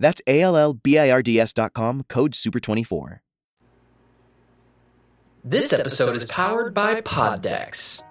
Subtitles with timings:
[0.00, 3.20] That's A L L B I R D S.com, code SUPER24.
[5.44, 8.02] This episode is powered by Poddex.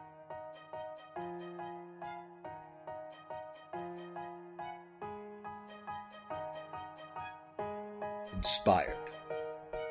[8.34, 8.96] Inspired,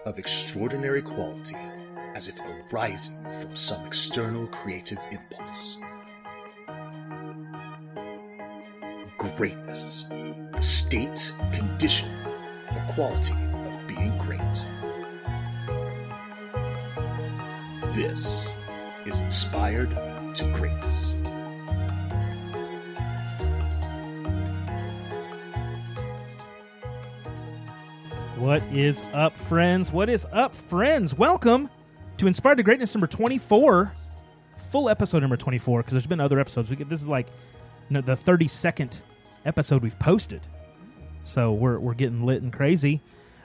[0.06, 1.56] of extraordinary quality,
[2.14, 2.40] as if
[2.72, 5.76] arising from some external creative impulse.
[9.18, 10.06] Greatness,
[10.52, 12.08] the state, condition,
[12.72, 13.34] or quality
[13.66, 14.38] of being great.
[17.96, 18.54] This
[19.06, 19.90] is Inspired
[20.36, 21.16] to Greatness.
[28.36, 29.90] What is up, friends?
[29.90, 31.12] What is up, friends?
[31.12, 31.68] Welcome
[32.18, 33.92] to Inspired to Greatness number 24,
[34.56, 36.70] full episode number 24, because there's been other episodes.
[36.70, 37.26] We get, this is like
[37.90, 39.00] no, the 32nd
[39.44, 40.40] episode we've posted.
[41.22, 43.00] So we're, we're getting lit and crazy.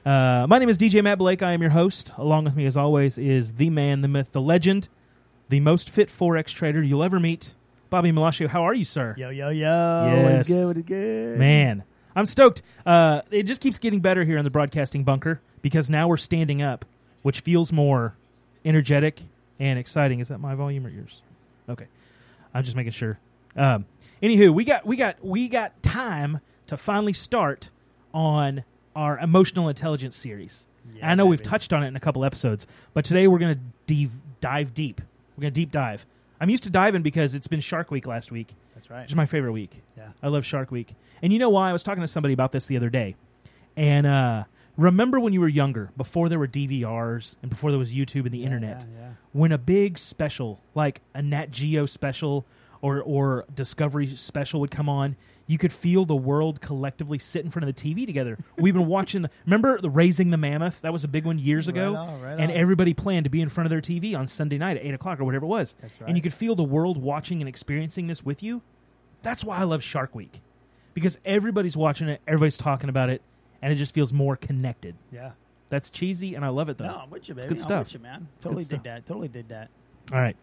[0.05, 1.41] Uh, my name is DJ Matt Blake.
[1.41, 2.11] I am your host.
[2.17, 4.89] Along with me, as always, is the man, the myth, the legend,
[5.49, 7.55] the most fit Forex trader you'll ever meet,
[7.89, 8.47] Bobby Malashio.
[8.47, 9.16] How are you, sir?
[9.17, 9.66] Yo, yo, yo.
[10.14, 10.23] Yes.
[10.23, 10.67] What is good?
[10.67, 11.39] What is good?
[11.39, 11.83] Man,
[12.16, 12.61] I'm stoked.
[12.86, 16.61] Uh, it just keeps getting better here in the broadcasting bunker because now we're standing
[16.61, 16.86] up,
[17.21, 18.16] which feels more
[18.66, 19.21] energetic
[19.59, 20.19] and exciting.
[20.19, 21.21] Is that my volume or yours?
[21.69, 21.88] Okay,
[22.53, 23.19] I'm just making sure.
[23.55, 23.86] Um,
[24.21, 27.69] anywho, we got we got we got time to finally start
[28.13, 28.63] on
[28.95, 30.66] our emotional intelligence series.
[30.95, 33.55] Yeah, I know we've touched on it in a couple episodes, but today we're going
[33.55, 35.02] to dive, dive deep.
[35.38, 36.05] We're going to deep dive.
[36.41, 39.02] I'm used to diving because it's been Shark Week last week, That's right.
[39.02, 39.82] which is my favorite week.
[39.95, 40.09] Yeah.
[40.21, 40.93] I love Shark Week.
[41.21, 41.70] And you know why?
[41.70, 43.15] I was talking to somebody about this the other day.
[43.77, 44.43] And uh,
[44.77, 48.32] remember when you were younger, before there were DVRs and before there was YouTube and
[48.32, 49.09] the Yeah, internet, yeah.
[49.32, 52.45] when a big special, like a Nat Geo special
[52.83, 55.16] or, or Discovery special would come on,
[55.48, 58.38] you could feel the world collectively sit in front of the TV together.
[58.58, 60.82] We've been watching the, remember the Raising the Mammoth?
[60.82, 61.95] That was a big one years Right ago.
[61.95, 62.58] on, right and on.
[62.58, 65.20] everybody planned to be in front of their TV on Sunday night at 8 o'clock
[65.20, 65.76] or whatever it was.
[65.82, 66.08] That's right.
[66.08, 68.61] And you could feel the world watching and experiencing this with you.
[69.21, 70.42] That's why I love Shark Week.
[70.94, 73.21] Because everybody's watching it, everybody's talking about it,
[73.61, 74.95] and it just feels more connected.
[75.11, 75.32] Yeah.
[75.70, 76.86] That's cheesy, and I love it though.
[76.88, 77.48] No, I'm with you, baby.
[77.48, 77.86] good I'm stuff.
[77.88, 78.27] with you, man.
[78.39, 78.83] Totally stuff.
[78.83, 79.05] did that.
[79.05, 79.70] Totally did that.
[80.11, 80.36] All right.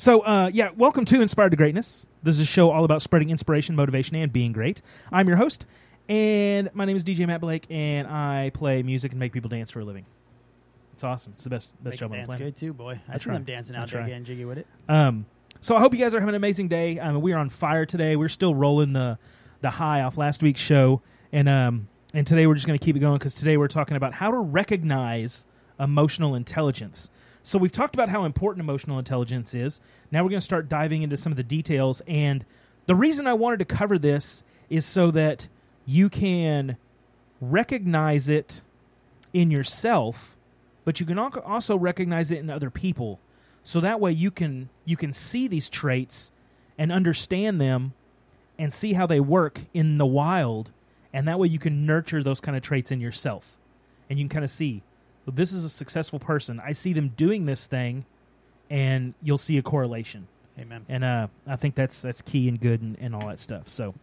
[0.00, 2.06] So, uh, yeah, welcome to Inspired to Greatness.
[2.22, 4.80] This is a show all about spreading inspiration, motivation, and being great.
[5.12, 5.66] I'm your host,
[6.08, 9.70] and my name is DJ Matt Blake, and I play music and make people dance
[9.70, 10.06] for a living.
[10.94, 11.34] It's awesome.
[11.34, 12.46] It's the best best Make job on the dance planet.
[12.46, 12.98] good too, boy.
[13.10, 13.34] I, I see try.
[13.34, 14.08] them dancing I out there try.
[14.08, 14.66] getting jiggy with it.
[14.88, 15.26] Um,
[15.60, 16.98] so I hope you guys are having an amazing day.
[16.98, 18.16] Um, we are on fire today.
[18.16, 19.18] We're still rolling the
[19.60, 22.96] the high off last week's show, and um, and today we're just going to keep
[22.96, 25.44] it going because today we're talking about how to recognize
[25.78, 27.10] emotional intelligence.
[27.42, 29.80] So we've talked about how important emotional intelligence is.
[30.10, 32.02] Now we're going to start diving into some of the details.
[32.06, 32.44] And
[32.86, 35.48] the reason I wanted to cover this is so that
[35.86, 36.76] you can
[37.40, 38.60] recognize it
[39.32, 40.36] in yourself,
[40.84, 43.20] but you can also recognize it in other people.
[43.64, 46.32] So that way you can you can see these traits
[46.78, 47.92] and understand them
[48.58, 50.70] and see how they work in the wild
[51.12, 53.56] and that way you can nurture those kind of traits in yourself.
[54.08, 54.82] And you can kind of see
[55.30, 56.60] this is a successful person.
[56.64, 58.04] I see them doing this thing
[58.68, 60.84] and you'll see a correlation Amen.
[60.88, 63.68] and uh, I think that's that's key and good and, and all that stuff.
[63.68, 63.94] So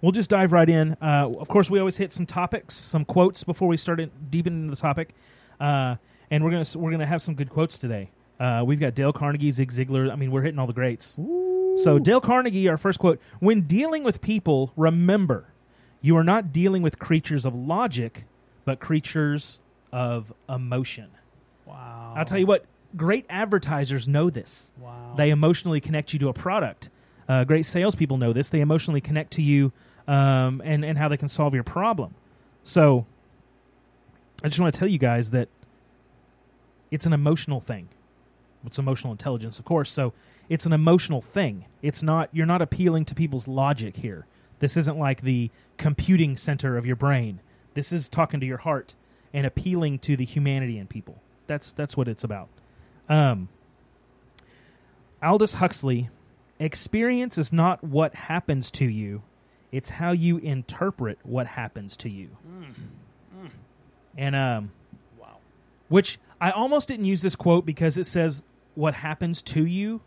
[0.00, 0.96] we'll just dive right in.
[1.00, 4.46] Uh, of course, we always hit some topics, some quotes before we start in, deep
[4.46, 5.14] into the topic,
[5.60, 5.96] uh,
[6.30, 8.10] and we're gonna we're gonna have some good quotes today.
[8.40, 10.10] Uh, we've got Dale Carnegie, Zig Ziglar.
[10.10, 11.16] I mean, we're hitting all the greats.
[11.76, 15.46] So Dale Carnegie, our first quote: "When dealing with people, remember,
[16.00, 18.24] you are not dealing with creatures of logic,
[18.64, 19.60] but creatures
[19.92, 21.10] of emotion."
[21.66, 22.14] Wow.
[22.16, 22.64] I'll tell you what,
[22.96, 24.72] great advertisers know this.
[24.78, 25.14] Wow.
[25.16, 26.90] They emotionally connect you to a product.
[27.28, 28.48] Uh, great salespeople know this.
[28.48, 29.72] They emotionally connect to you
[30.08, 32.14] um, and, and how they can solve your problem.
[32.62, 33.06] So
[34.44, 35.48] I just want to tell you guys that
[36.90, 37.88] it's an emotional thing.
[38.66, 39.90] It's emotional intelligence, of course.
[39.90, 40.12] So
[40.48, 41.64] it's an emotional thing.
[41.80, 44.26] It's not you're not appealing to people's logic here.
[44.58, 47.40] This isn't like the computing center of your brain.
[47.74, 48.94] This is talking to your heart
[49.32, 51.20] and appealing to the humanity in people.
[51.46, 52.48] That's that's what it's about.
[53.08, 53.48] Um,
[55.22, 56.10] Aldous Huxley,
[56.58, 59.22] experience is not what happens to you,
[59.70, 62.28] it's how you interpret what happens to you.
[64.16, 64.72] And um,
[65.18, 65.38] wow.
[65.88, 68.42] Which I almost didn't use this quote because it says
[68.74, 70.00] what happens to you,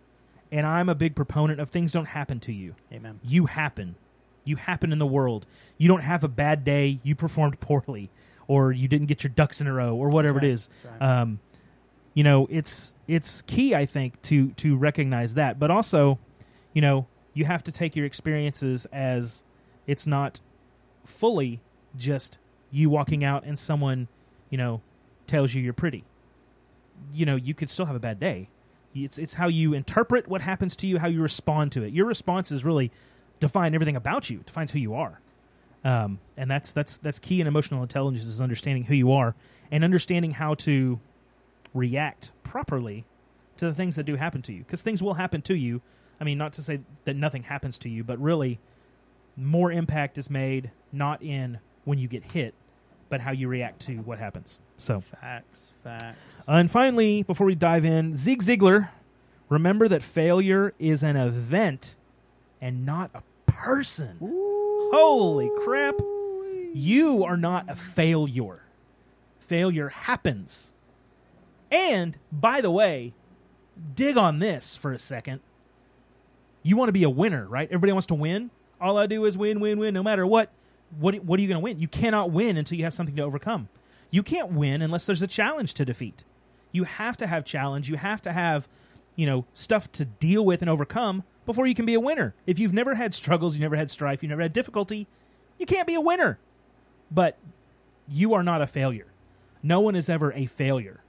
[0.52, 2.76] and I'm a big proponent of things don't happen to you.
[2.92, 3.20] Amen.
[3.24, 3.96] You happen.
[4.44, 5.48] You happen in the world.
[5.78, 7.00] You don't have a bad day.
[7.04, 8.12] You performed poorly,
[8.48, 10.92] or you didn't get your ducks in a row, or whatever That's it right.
[10.96, 11.00] is.
[11.02, 11.22] Right.
[11.22, 11.40] Um,
[12.14, 15.60] you know, it's it's key, I think, to to recognize that.
[15.60, 16.18] But also,
[16.74, 19.44] you know, you have to take your experiences as
[19.88, 20.40] it's not
[21.04, 21.62] fully
[21.98, 22.38] just
[22.72, 24.08] you walking out and someone,
[24.50, 24.82] you know,
[25.28, 26.04] tells you you're pretty.
[27.14, 28.50] You know, you could still have a bad day.
[28.94, 31.92] It's it's how you interpret what happens to you, how you respond to it.
[31.92, 32.92] Your responses really
[33.42, 35.20] define everything about you, defines who you are.
[35.86, 39.36] Um, and that's that's that's key in emotional intelligence is understanding who you are
[39.72, 41.00] and understanding how to
[41.76, 43.06] react properly
[43.58, 45.82] to the things that do happen to you because things will happen to you
[46.20, 48.60] i mean not to say that nothing happens to you but really
[49.38, 52.56] more impact is made not in when you get hit
[53.10, 55.72] but how you react to what happens so Facts.
[55.84, 56.44] Facts.
[56.48, 58.90] and finally before we dive in zig ziglar
[59.50, 61.96] remember that failure is an event
[62.60, 64.18] and not a person
[64.96, 65.96] holy crap
[66.74, 68.64] you are not a failure
[69.40, 70.72] failure happens
[71.72, 73.14] and by the way,
[73.96, 75.42] dig on this for a second.
[76.64, 77.68] You want to be a winner, right?
[77.68, 78.50] Everybody wants to win.
[78.80, 80.52] All I do is win, win, win, no matter what.
[81.00, 81.80] What, what are you going to win?
[81.80, 83.68] You cannot win until you have something to overcome.
[84.10, 86.24] You can't win unless there's a challenge to defeat.
[86.72, 87.90] You have to have challenge.
[87.90, 88.68] You have to have,
[89.16, 92.34] you know, stuff to deal with and overcome before you can be a winner.
[92.46, 95.08] If you've never had struggles, you never had strife, you never had difficulty,
[95.58, 96.40] you can't be a winner.
[97.12, 97.38] But
[98.08, 99.08] you are not a failure.
[99.64, 101.02] No one is ever a failure.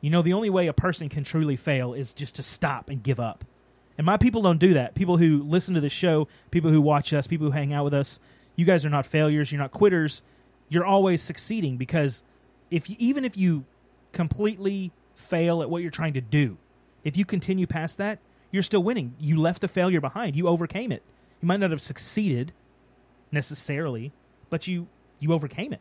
[0.00, 3.02] You know, the only way a person can truly fail is just to stop and
[3.02, 3.44] give up.
[3.98, 4.94] And my people don't do that.
[4.94, 7.94] People who listen to this show, people who watch us, people who hang out with
[7.94, 8.18] us,
[8.56, 9.52] you guys are not failures.
[9.52, 10.22] You're not quitters.
[10.68, 12.22] You're always succeeding because
[12.70, 13.64] if you, even if you
[14.12, 16.56] completely fail at what you're trying to do,
[17.04, 18.18] if you continue past that,
[18.50, 19.14] you're still winning.
[19.18, 20.36] You left the failure behind.
[20.36, 21.02] You overcame it.
[21.40, 22.52] You might not have succeeded
[23.32, 24.12] necessarily,
[24.48, 24.88] but you
[25.18, 25.80] you overcame it.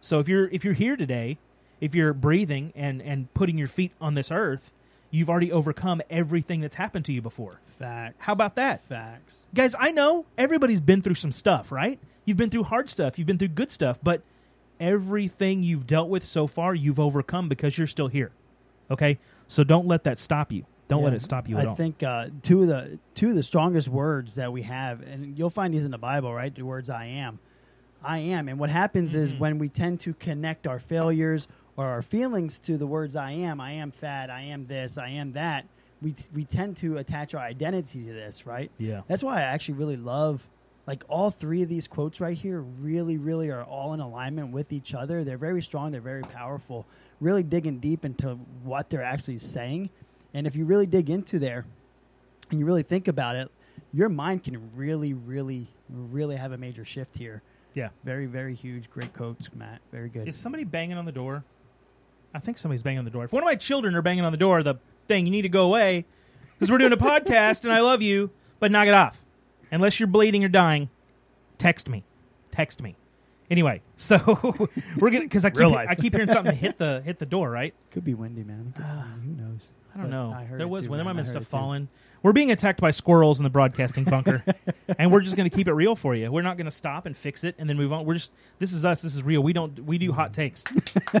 [0.00, 1.38] So if you're if you're here today,
[1.80, 4.72] if you're breathing and and putting your feet on this earth,
[5.10, 7.60] you've already overcome everything that's happened to you before.
[7.78, 8.16] Facts.
[8.18, 8.84] How about that?
[8.84, 9.46] Facts.
[9.54, 11.98] Guys, I know everybody's been through some stuff, right?
[12.24, 14.22] You've been through hard stuff, you've been through good stuff, but
[14.80, 18.32] everything you've dealt with so far, you've overcome because you're still here.
[18.90, 19.18] Okay?
[19.46, 20.66] So don't let that stop you.
[20.88, 21.74] Don't let it stop you I all.
[21.74, 25.50] think uh, two of the two of the strongest words that we have, and you'll
[25.50, 26.54] find these in the Bible, right?
[26.54, 27.38] The words "I am,"
[28.02, 29.38] "I am," and what happens is Mhm.
[29.38, 33.60] when we tend to connect our failures or our feelings to the words "I am,"
[33.60, 35.66] "I am fat," "I am this," "I am that,"
[36.02, 38.70] we we tend to attach our identity to this, right?
[38.78, 39.02] yeah.
[39.08, 40.48] That's why I actually really love
[40.86, 44.70] like all three of these quotes right here really really are all in alignment with
[44.70, 45.24] each other.
[45.24, 46.86] They're very strong, they're very powerful.
[47.20, 49.88] Really digging deep into what they're actually saying.
[50.34, 51.64] And if you really dig into there
[52.50, 53.50] and you really think about it,
[53.92, 57.42] your mind can really really really have a major shift here.
[57.74, 57.88] Yeah.
[58.04, 59.80] Very very huge great quotes, Matt.
[59.92, 60.28] Very good.
[60.28, 61.44] Is somebody banging on the door?
[62.34, 63.24] I think somebody's banging on the door.
[63.24, 64.74] If one of my children are banging on the door, the
[65.06, 66.04] thing you need to go away
[66.54, 69.22] because we're doing a podcast and I love you, but knock it off.
[69.70, 70.88] Unless you're bleeding or dying,
[71.58, 72.04] text me.
[72.50, 72.96] Text me.
[73.50, 74.18] Anyway, so
[74.98, 77.50] we're gonna because I keep I keep hearing something hit the hit the door.
[77.50, 77.74] Right?
[77.90, 78.74] Could be windy, man.
[78.76, 79.42] Be windy.
[79.42, 79.68] Who knows?
[79.94, 80.32] I don't But know.
[80.36, 81.88] I heard there was too, when there might have I been heard stuff falling.
[82.22, 84.42] We're being attacked by squirrels in the broadcasting bunker,
[84.98, 86.32] and we're just going to keep it real for you.
[86.32, 88.06] We're not going to stop and fix it and then move on.
[88.06, 89.02] We're just this is us.
[89.02, 89.42] This is real.
[89.42, 90.64] We don't we do hot takes.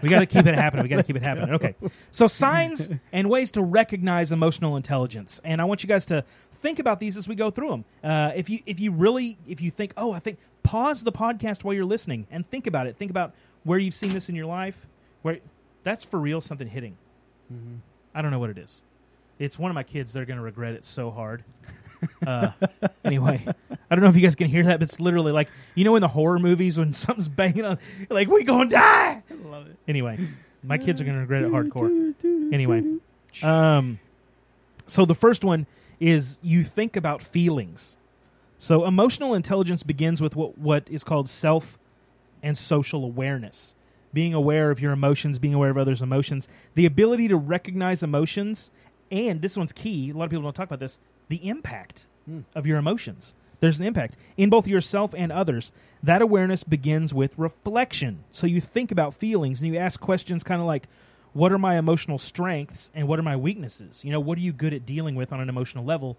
[0.02, 0.82] we got to keep it happening.
[0.82, 1.50] We got to keep it happening.
[1.56, 1.74] Okay.
[2.10, 6.78] So signs and ways to recognize emotional intelligence, and I want you guys to think
[6.78, 7.84] about these as we go through them.
[8.02, 11.64] Uh, if you if you really if you think oh I think pause the podcast
[11.64, 12.96] while you're listening and think about it.
[12.96, 14.86] Think about where you've seen this in your life.
[15.20, 15.38] Where
[15.82, 16.96] that's for real something hitting.
[17.52, 17.80] Mhm.
[18.14, 18.82] I don't know what it is.
[19.38, 20.12] It's one of my kids.
[20.12, 21.44] They're going to regret it so hard.
[22.26, 22.50] Uh,
[23.02, 23.42] anyway,
[23.90, 25.96] I don't know if you guys can hear that, but it's literally like you know
[25.96, 27.78] in the horror movies when something's banging on,
[28.10, 29.22] like we gonna die.
[29.30, 29.76] I love it.
[29.88, 30.18] Anyway,
[30.62, 32.52] my kids are going to regret it hardcore.
[32.52, 32.82] Anyway,
[33.42, 33.98] um,
[34.86, 35.66] so the first one
[35.98, 37.96] is you think about feelings.
[38.58, 41.78] So emotional intelligence begins with what what is called self
[42.42, 43.74] and social awareness.
[44.14, 48.70] Being aware of your emotions, being aware of others' emotions, the ability to recognize emotions,
[49.10, 50.08] and this one's key.
[50.10, 50.98] A lot of people don't talk about this.
[51.28, 52.40] The impact Hmm.
[52.54, 53.34] of your emotions.
[53.60, 55.72] There's an impact in both yourself and others.
[56.02, 58.24] That awareness begins with reflection.
[58.30, 60.88] So you think about feelings and you ask questions kind of like,
[61.34, 64.04] what are my emotional strengths and what are my weaknesses?
[64.04, 66.16] You know, what are you good at dealing with on an emotional level?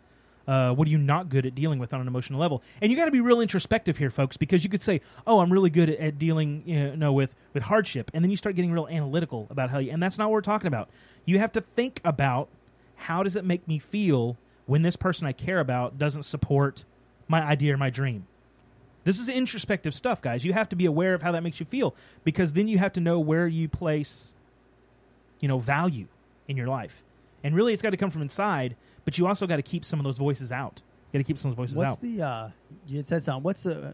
[0.47, 2.61] Uh, what are you not good at dealing with on an emotional level?
[2.81, 5.51] And you got to be real introspective here, folks, because you could say, "Oh, I'm
[5.51, 8.71] really good at, at dealing, you know, with with hardship," and then you start getting
[8.71, 9.91] real analytical about how you.
[9.91, 10.89] And that's not what we're talking about.
[11.25, 12.49] You have to think about
[12.95, 16.85] how does it make me feel when this person I care about doesn't support
[17.27, 18.27] my idea or my dream.
[19.03, 20.43] This is introspective stuff, guys.
[20.43, 22.93] You have to be aware of how that makes you feel because then you have
[22.93, 24.33] to know where you place,
[25.39, 26.07] you know, value
[26.47, 27.03] in your life.
[27.43, 28.75] And really, it's got to come from inside,
[29.05, 30.81] but you also got to keep some of those voices out.
[31.11, 32.01] You got to keep some of those voices What's out.
[32.01, 32.49] the uh,
[32.87, 33.43] you had said something?
[33.43, 33.93] What's the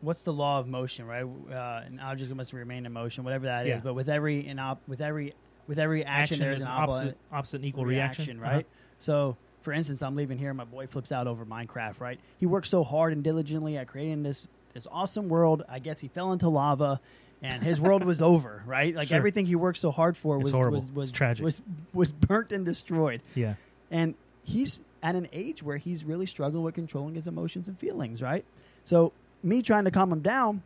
[0.00, 1.24] what's the law of motion, right?
[1.24, 3.70] Uh, an object must remain in motion, whatever that is.
[3.70, 3.80] Yeah.
[3.84, 5.34] But with every in op- with every
[5.66, 8.64] with every action, there's an opposite, opposite and equal reaction, right?
[8.64, 8.94] Uh-huh.
[8.98, 12.18] So, for instance, I'm leaving here, my boy flips out over Minecraft, right?
[12.38, 15.64] He worked so hard and diligently at creating this this awesome world.
[15.68, 17.00] I guess he fell into lava,
[17.42, 18.94] and his world was over, right?
[18.94, 19.18] Like Sure.
[19.18, 21.44] everything he worked so hard for was was was It's tragic.
[21.44, 21.60] was
[21.92, 23.20] was burnt and destroyed.
[23.34, 23.54] Yeah.
[23.90, 28.22] And he's at an age where he's really struggling with controlling his emotions and feelings,
[28.22, 28.44] right?
[28.84, 30.62] So, me trying to calm him down,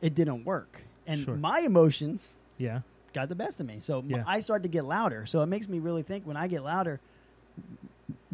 [0.00, 1.36] it didn't work, and Sure.
[1.36, 2.80] my emotions Yeah.
[3.12, 3.78] got the best of me.
[3.80, 4.24] So Yeah.
[4.26, 5.26] I started to get louder.
[5.26, 6.98] So it makes me really think when I get louder,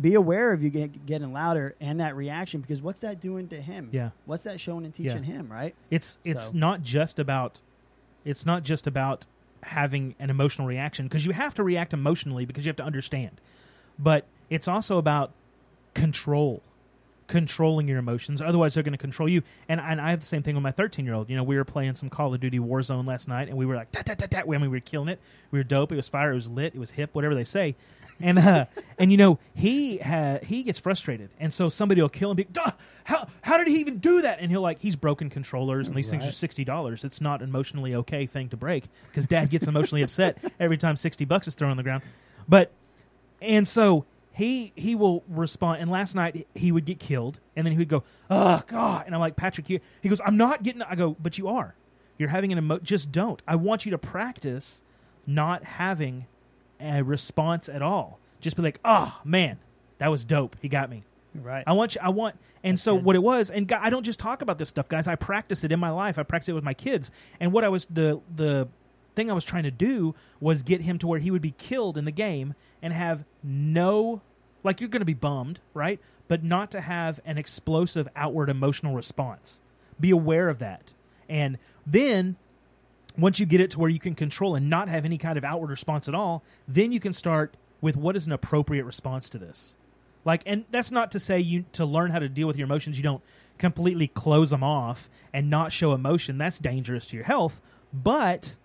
[0.01, 3.61] be aware of you get, getting louder and that reaction because what's that doing to
[3.61, 3.89] him?
[3.93, 4.11] Yeah.
[4.27, 5.75] What's that showing and teaching him, right?
[5.91, 7.61] It's it's So- not just about
[8.25, 9.27] it's not just about
[9.65, 13.41] having an emotional reaction because you have to react emotionally because you have to understand.
[13.99, 15.33] But it's also about
[15.95, 16.63] control.
[17.27, 19.43] Controlling your emotions, otherwise they're going to control you.
[19.69, 21.29] And, and I have the same thing with my 13 year old.
[21.29, 23.77] You know, we were playing some Call of Duty Warzone last night, and we were
[23.77, 24.45] like, tat, tat, tat, tat.
[24.47, 25.21] I mean, we were killing it.
[25.51, 25.93] We were dope.
[25.93, 26.33] It was fire.
[26.33, 26.75] It was lit.
[26.75, 27.11] It was hip.
[27.13, 27.77] Whatever they say.
[28.21, 28.65] And uh,
[28.99, 32.37] and you know he ha- he gets frustrated, and so somebody will kill him.
[32.37, 32.73] Be, "Duh,
[33.05, 34.41] how how did he even do that?
[34.41, 37.05] And he'll like he's broken controllers, and these things are sixty dollars.
[37.05, 40.97] It's not an emotionally okay thing to break because dad gets emotionally upset every time
[40.97, 42.03] sixty bucks is thrown on the ground.
[42.49, 42.73] But
[43.41, 44.05] and so
[44.39, 45.83] he he will respond.
[45.83, 49.15] And last night he would get killed, and then he would go, "Oh God!" And
[49.15, 51.75] I'm like, Patrick, you, he goes, "I'm not getting." I go, "But you are.
[52.19, 52.79] You're having an emo.
[52.79, 53.43] Just don't.
[53.49, 54.83] I want you to practice
[55.27, 56.27] not having
[56.81, 58.21] a response at all.
[58.41, 59.59] Just be like, "Oh man,
[59.99, 60.57] that was dope.
[60.63, 61.03] He got me."
[61.35, 61.65] Right.
[61.67, 62.01] I want you.
[62.05, 62.37] I want.
[62.63, 63.05] And That's so good.
[63.05, 65.09] what it was, and I don't just talk about this stuff, guys.
[65.09, 66.17] I practice it in my life.
[66.17, 67.11] I practice it with my kids.
[67.41, 68.69] And what I was the the
[69.17, 71.99] thing I was trying to do was get him to where he would be killed
[71.99, 74.23] in the game and have no,
[74.65, 76.01] like you're going to be bummed, right?
[76.27, 79.61] But not to have an explosive outward emotional response.
[80.01, 80.95] Be aware of that,
[81.29, 82.37] and then
[83.17, 85.45] once you get it to where you can control and not have any kind of
[85.45, 89.39] outward response at all, then you can start with what is an appropriate response to
[89.39, 89.75] this.
[90.25, 92.97] Like, and that's not to say you to learn how to deal with your emotions,
[92.97, 93.23] you don't
[93.57, 96.39] completely close them off and not show emotion.
[96.39, 97.61] That's dangerous to your health.
[97.93, 98.57] But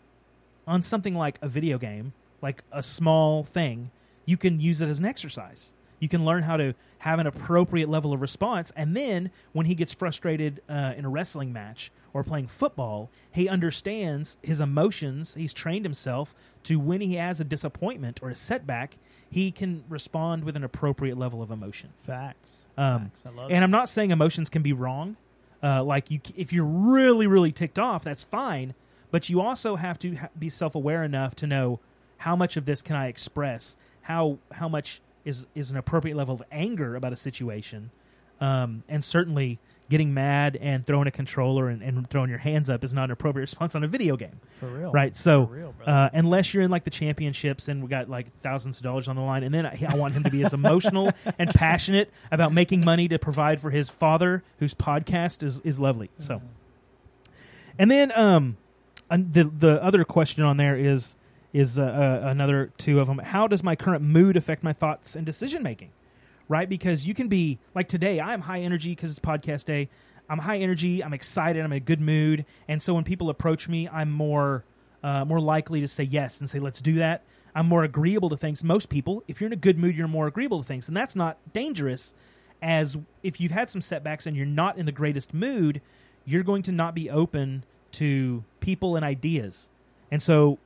[0.67, 3.91] on something like a video game, like a small thing,
[4.25, 5.71] you can use it as an exercise.
[6.03, 8.73] You can learn how to have an appropriate level of response.
[8.75, 13.47] And then when he gets frustrated uh, in a wrestling match or playing football, he
[13.47, 15.33] understands his emotions.
[15.33, 18.97] He's trained himself to when he has a disappointment or a setback,
[19.29, 21.93] he can respond with an appropriate level of emotion.
[22.03, 22.63] Facts.
[22.77, 23.23] Um, Facts.
[23.25, 23.63] I love and it.
[23.63, 25.15] I'm not saying emotions can be wrong.
[25.63, 28.73] Uh, like you, if you're really, really ticked off, that's fine.
[29.09, 31.79] But you also have to ha- be self-aware enough to know
[32.17, 33.77] how much of this can I express.
[34.01, 37.91] How how much is is an appropriate level of anger about a situation,
[38.41, 42.83] um, and certainly getting mad and throwing a controller and, and throwing your hands up
[42.83, 44.91] is not an appropriate response on a video game For real.
[44.91, 45.15] right?
[45.15, 48.83] So, real, uh, unless you're in like the championships and we got like thousands of
[48.83, 51.53] dollars on the line, and then I, I want him to be as emotional and
[51.53, 56.09] passionate about making money to provide for his father, whose podcast is is lovely.
[56.17, 56.41] So,
[57.77, 58.57] and then um,
[59.09, 61.15] the the other question on there is
[61.53, 63.19] is uh, uh, another two of them.
[63.19, 65.91] How does my current mood affect my thoughts and decision making?
[66.49, 68.19] Right, because you can be like today.
[68.19, 69.89] I'm high energy because it's podcast day.
[70.29, 71.03] I'm high energy.
[71.03, 71.63] I'm excited.
[71.63, 74.65] I'm in a good mood, and so when people approach me, I'm more
[75.03, 77.23] uh, more likely to say yes and say let's do that.
[77.55, 78.63] I'm more agreeable to things.
[78.63, 81.15] Most people, if you're in a good mood, you're more agreeable to things, and that's
[81.15, 82.13] not dangerous.
[82.61, 85.81] As if you've had some setbacks and you're not in the greatest mood,
[86.25, 89.69] you're going to not be open to people and ideas.
[90.11, 90.59] And so,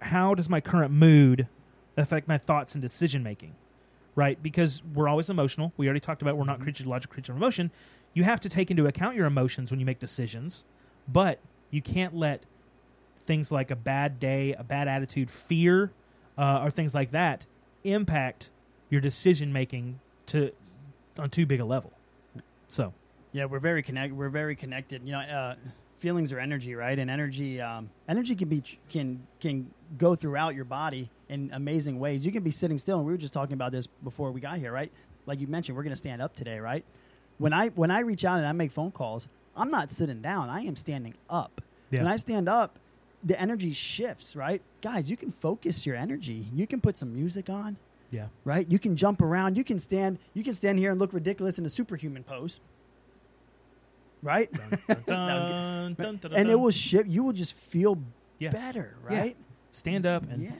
[0.00, 1.48] how does my current mood
[1.96, 3.54] affect my thoughts and decision making?
[4.14, 4.42] Right?
[4.42, 5.72] Because we're always emotional.
[5.76, 7.70] We already talked about we're not creatures, logical creatures of emotion.
[8.14, 10.64] You have to take into account your emotions when you make decisions,
[11.08, 11.38] but
[11.70, 12.42] you can't let
[13.24, 15.92] things like a bad day, a bad attitude, fear,
[16.36, 17.46] uh, or things like that
[17.84, 18.50] impact
[18.90, 20.52] your decision making to
[21.18, 21.92] on too big a level.
[22.68, 22.92] So,
[23.32, 24.16] Yeah, we're very connected.
[24.16, 25.02] We're very connected.
[25.04, 25.54] You know, uh,
[26.02, 26.98] feelings are energy, right?
[26.98, 32.26] And energy, um, energy can be can can go throughout your body in amazing ways.
[32.26, 34.58] You can be sitting still, and we were just talking about this before we got
[34.58, 34.90] here, right?
[35.26, 36.84] like you mentioned, we're going to stand up today, right?
[37.38, 40.50] When I when I reach out and I make phone calls, I'm not sitting down.
[40.50, 41.60] I am standing up.
[41.92, 42.00] Yeah.
[42.02, 42.78] When I stand up,
[43.22, 44.60] the energy shifts, right?
[44.80, 46.48] Guys, you can focus your energy.
[46.52, 47.76] You can put some music on,
[48.10, 48.26] Yeah.
[48.44, 48.66] right?
[48.68, 49.56] You can jump around.
[49.56, 50.18] You can stand.
[50.34, 52.58] You can stand here and look ridiculous in a superhuman pose,
[54.22, 54.50] right?
[54.52, 54.70] Dun,
[55.06, 57.08] dun, dun, dun, and it will shift.
[57.08, 57.98] You will just feel
[58.38, 58.50] Yeah.
[58.50, 59.20] better, Yeah.
[59.20, 59.36] right?
[59.74, 60.52] stand up and Yeah.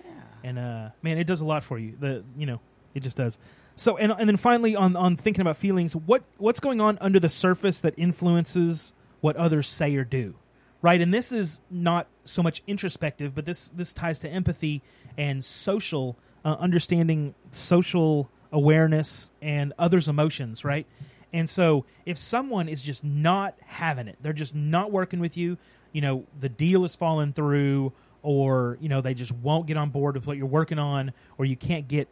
[0.43, 1.95] and uh, man, it does a lot for you.
[2.01, 2.61] The you know,
[2.95, 3.37] it just does.
[3.77, 7.21] So and and then finally on on thinking about feelings, what what's going on under
[7.21, 10.35] the surface that influences what others say or do,
[10.81, 11.01] right?
[11.01, 14.83] And this is not so much introspective, but this this ties to empathy
[15.19, 20.87] and social uh, understanding, social awareness, and others' emotions, right?
[21.33, 25.57] And so if someone is just not having it, they're just not working with you,
[25.93, 29.91] you know, the deal is falling through, or, you know, they just won't get on
[29.91, 32.09] board with what you're working on, or you can't get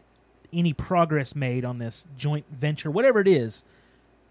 [0.52, 3.64] any progress made on this joint venture, whatever it is,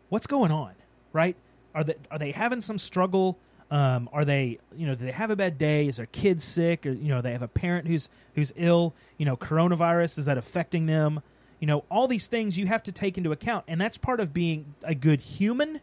[0.10, 0.74] what's going on,
[1.13, 1.36] right?
[1.74, 3.38] Are they are they having some struggle?
[3.72, 5.88] Um, are they you know do they have a bad day?
[5.88, 6.86] Is their kid sick?
[6.86, 8.93] Or you know they have a parent who's who's ill?
[9.17, 11.22] You know coronavirus is that affecting them?
[11.60, 14.34] You know all these things you have to take into account, and that's part of
[14.34, 15.82] being a good human,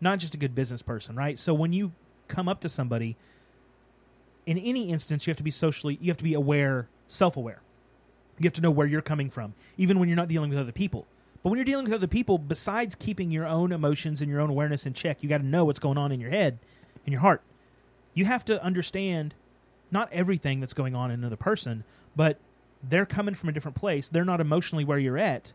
[0.00, 1.38] not just a good business person, right?
[1.38, 1.92] So when you
[2.28, 3.16] come up to somebody,
[4.46, 7.60] in any instance, you have to be socially you have to be aware, self aware.
[8.38, 10.72] You have to know where you're coming from, even when you're not dealing with other
[10.72, 11.06] people.
[11.42, 14.50] But when you're dealing with other people, besides keeping your own emotions and your own
[14.50, 16.58] awareness in check, you got to know what's going on in your head,
[17.06, 17.40] in your heart.
[18.14, 19.34] You have to understand
[19.90, 21.84] not everything that's going on in another person,
[22.16, 22.38] but
[22.82, 24.08] they're coming from a different place.
[24.08, 25.52] They're not emotionally where you're at.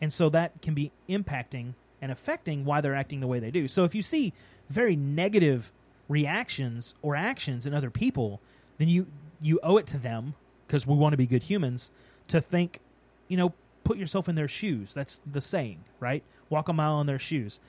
[0.00, 3.68] And so that can be impacting and affecting why they're acting the way they do.
[3.68, 4.32] So if you see
[4.68, 5.72] very negative
[6.08, 8.40] reactions or actions in other people,
[8.78, 9.06] then you
[9.40, 10.34] you owe it to them
[10.66, 11.90] because we want to be good humans
[12.28, 12.80] to think,
[13.28, 13.52] you know,
[13.84, 14.94] put yourself in their shoes.
[14.94, 16.22] That's the saying, right?
[16.50, 17.60] Walk a mile in their shoes.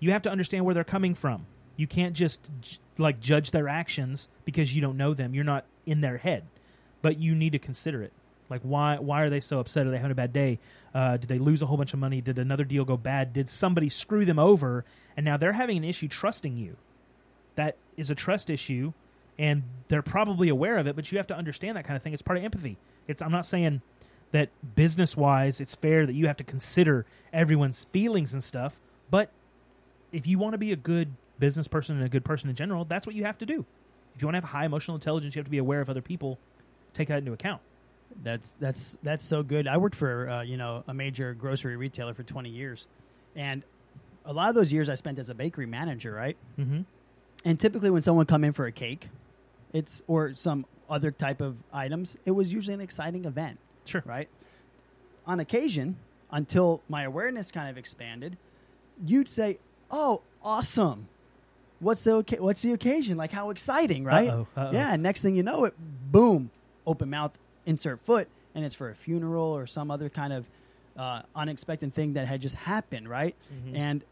[0.00, 1.46] You have to understand where they're coming from.
[1.76, 2.40] You can't just
[2.98, 5.34] like judge their actions because you don't know them.
[5.34, 6.44] You're not in their head,
[7.02, 8.12] but you need to consider it.
[8.50, 9.86] Like why why are they so upset?
[9.86, 10.58] Are they having a bad day?
[10.94, 12.20] Uh, did they lose a whole bunch of money?
[12.20, 13.32] Did another deal go bad?
[13.32, 14.84] Did somebody screw them over?
[15.16, 16.76] And now they're having an issue trusting you.
[17.56, 18.92] That is a trust issue,
[19.38, 20.96] and they're probably aware of it.
[20.96, 22.12] But you have to understand that kind of thing.
[22.12, 22.76] It's part of empathy.
[23.08, 23.80] It's I'm not saying
[24.32, 28.80] that business wise it's fair that you have to consider everyone's feelings and stuff,
[29.10, 29.30] but
[30.12, 32.84] if you want to be a good business person and a good person in general,
[32.84, 33.64] that's what you have to do.
[34.14, 36.02] If you want to have high emotional intelligence, you have to be aware of other
[36.02, 36.38] people.
[36.92, 37.60] Take that into account.
[38.22, 39.66] That's that's that's so good.
[39.66, 42.86] I worked for uh, you know a major grocery retailer for 20 years,
[43.36, 43.62] and
[44.24, 46.36] a lot of those years I spent as a bakery manager, right?
[46.58, 46.82] Mm-hmm.
[47.44, 49.08] And typically, when someone come in for a cake,
[49.72, 54.02] it's or some other type of items, it was usually an exciting event, Sure.
[54.06, 54.28] right?
[55.26, 55.96] On occasion,
[56.30, 58.36] until my awareness kind of expanded,
[59.04, 59.58] you'd say,
[59.90, 61.08] "Oh, awesome!
[61.80, 63.16] What's the oca- what's the occasion?
[63.16, 64.30] Like how exciting, right?
[64.30, 64.72] Uh-oh, uh-oh.
[64.72, 64.92] Yeah.
[64.94, 65.74] And next thing you know, it
[66.12, 66.50] boom,
[66.86, 67.32] open mouth,
[67.66, 70.46] insert foot, and it's for a funeral or some other kind of
[70.96, 73.34] uh, unexpected thing that had just happened, right?
[73.52, 73.76] Mhm.
[73.76, 74.04] And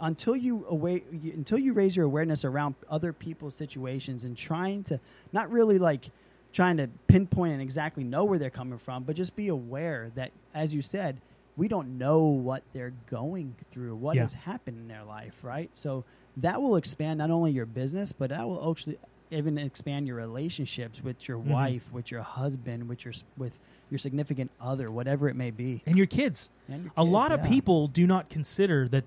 [0.00, 1.02] until you away,
[1.34, 5.00] until you raise your awareness around other people's situations and trying to
[5.32, 6.10] not really like
[6.52, 10.30] trying to pinpoint and exactly know where they're coming from, but just be aware that,
[10.54, 11.20] as you said,
[11.56, 14.22] we don't know what they're going through, what Yeah.
[14.22, 15.68] has happened in their life, right?
[15.74, 16.04] So
[16.38, 18.98] that will expand not only your business, but that will actually
[19.30, 21.44] even expand your relationships with your Mhm.
[21.46, 23.58] wife, with your husband, with your with
[23.90, 25.82] your significant other, whatever it may be.
[25.86, 26.48] And your kids.
[26.68, 29.04] And your A kids, lot of people do not consider that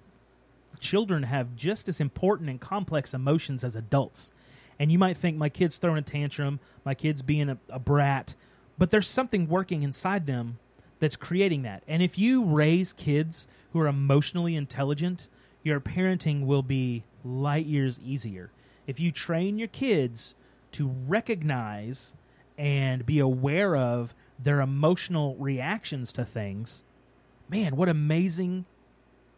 [0.79, 4.31] children have just as important and complex emotions as adults.
[4.79, 8.35] And you might think my kid's throwing a tantrum, my kid's being a, a brat,
[8.77, 10.57] but there's something working inside them
[10.99, 11.83] that's creating that.
[11.87, 15.29] And if you raise kids who are emotionally intelligent,
[15.63, 18.49] your parenting will be light years easier.
[18.87, 20.35] If you train your kids
[20.73, 22.13] to recognize
[22.57, 26.83] and be aware of their emotional reactions to things,
[27.49, 28.65] man, what amazing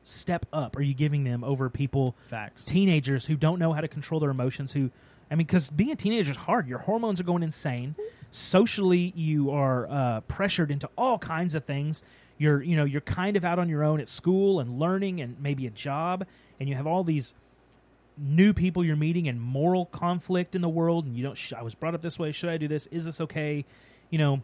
[0.05, 2.63] step up are you giving them over people facts.
[2.65, 4.91] teenagers who don't know how to control their emotions who
[5.31, 6.67] i mean because being a teenager is hard.
[6.67, 7.95] Your hormones are going insane.
[8.29, 12.03] Socially you are uh, pressured into all kinds of things.
[12.37, 15.39] You're you know you're kind of out on your own at school and learning and
[15.41, 16.27] maybe a job
[16.59, 17.33] and you have all these
[18.17, 21.61] new people you're meeting and moral conflict in the world and you don't sh- i
[21.61, 22.31] was brought up this way.
[22.31, 22.87] Should i do this?
[22.87, 23.65] Is this okay?
[24.09, 24.41] You know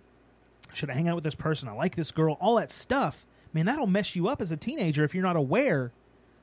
[0.74, 1.68] should i hang out with this person?
[1.68, 2.38] I like this girl.
[2.40, 5.92] All that stuff man that'll mess you up as a teenager if you're not aware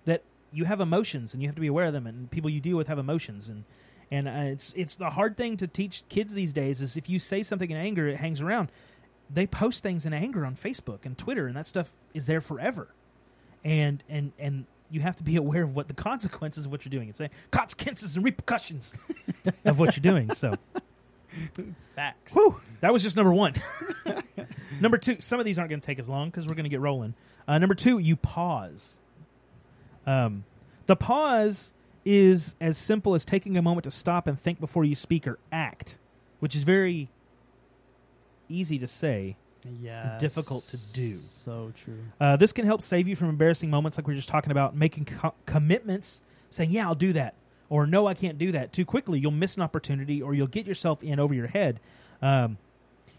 [0.05, 2.61] that you have emotions and you have to be aware of them and people you
[2.61, 3.65] deal with have emotions and
[4.11, 7.19] and uh, it's it's the hard thing to teach kids these days is if you
[7.19, 8.71] say something in anger it hangs around.
[9.31, 12.89] They post things in anger on facebook and twitter and that stuff is there forever.
[13.65, 16.91] And and and you have to be aware of what the consequences of what you're
[16.91, 17.09] doing.
[17.09, 18.93] It's a consequences and repercussions
[19.65, 20.33] of what you're doing.
[20.35, 20.55] So,
[21.97, 22.33] Facts.
[22.33, 23.55] whew, that was just number one.
[24.81, 26.71] number two, some of these aren't going to take as long because we're going to
[26.71, 27.15] get rolling.
[27.47, 28.99] Uh, number two, you pause.
[30.07, 30.45] Um,
[30.87, 31.73] the pause
[32.05, 35.39] is as simple as taking a moment to stop and think before you speak or
[35.53, 35.99] act,
[36.41, 37.09] which is very
[38.49, 39.37] easy to say.
[39.81, 40.17] Yeah.
[40.19, 41.17] difficult to do.
[41.17, 41.99] So true.
[42.21, 44.77] Uh, this can help save you from embarrassing moments like we are just talking about,
[44.77, 47.35] making co- commitments, saying, Yeah, I'll do that,
[47.69, 49.19] or No, I can't do that too quickly.
[49.19, 51.81] You'll miss an opportunity or you'll get yourself in over your head.
[52.23, 52.59] Um,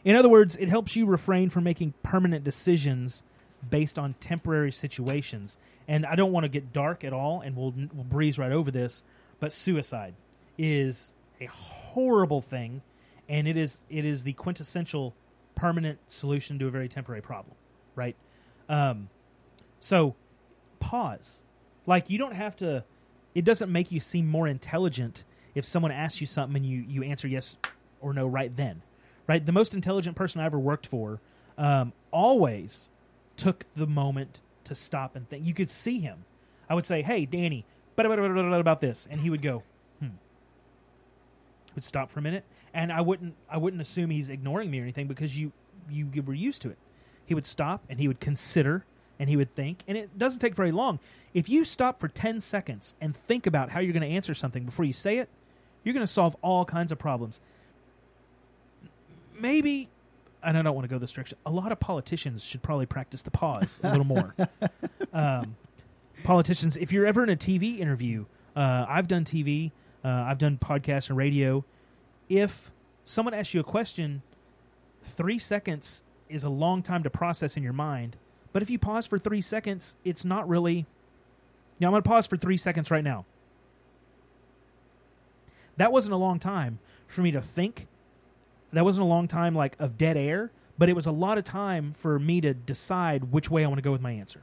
[0.03, 3.23] in other words, it helps you refrain from making permanent decisions
[3.69, 5.57] based on temporary situations.
[5.87, 8.71] And I don't want to get dark at all, and we'll, we'll breeze right over
[8.71, 9.03] this,
[9.39, 10.13] but suicide
[10.57, 12.81] is a horrible thing,
[13.27, 15.13] and it is it is the quintessential
[15.59, 17.55] permanent solution to a very temporary problem,
[17.95, 18.15] right?
[18.69, 19.09] Um,
[19.79, 20.15] so
[20.79, 21.43] pause.
[21.85, 22.83] Like you don't have to.
[23.35, 25.23] It doesn't make you seem more intelligent
[25.55, 27.57] if someone asks you something and you you answer yes
[28.01, 28.81] or no right then,
[29.27, 29.45] right?
[29.45, 31.19] The most intelligent person I ever worked for
[31.57, 32.89] um, always
[33.35, 35.45] took the moment to stop and think.
[35.45, 36.23] You could see him.
[36.69, 37.65] I would say, "Hey, Danny,
[38.61, 39.63] about this," and he would go.
[41.75, 43.35] Would stop for a minute, and I wouldn't.
[43.49, 45.51] I wouldn't assume he's ignoring me or anything because you
[45.89, 46.77] you were used to it.
[47.25, 48.85] He would stop and he would consider
[49.19, 50.99] and he would think, and it doesn't take very long.
[51.33, 54.63] If you stop for ten seconds and think about how you're going to answer something
[54.63, 55.29] before you say it,
[55.83, 57.39] you're going to solve all kinds of problems.
[59.37, 59.89] Maybe
[60.43, 61.37] and I don't want to go this direction.
[61.45, 64.35] A lot of politicians should probably practice the pause a little more.
[65.13, 65.55] um,
[66.23, 69.71] politicians, if you're ever in a TV interview, uh, I've done TV,
[70.03, 71.63] uh, I've done podcasts and radio.
[72.27, 72.71] If
[73.03, 74.21] someone asks you a question,
[75.03, 78.15] three seconds is a long time to process in your mind.
[78.53, 80.85] But if you pause for three seconds, it's not really.
[81.79, 83.25] Now, I'm going to pause for three seconds right now.
[85.77, 87.87] That wasn't a long time for me to think
[88.73, 91.43] that wasn't a long time like of dead air, but it was a lot of
[91.43, 94.41] time for me to decide which way I want to go with my answer.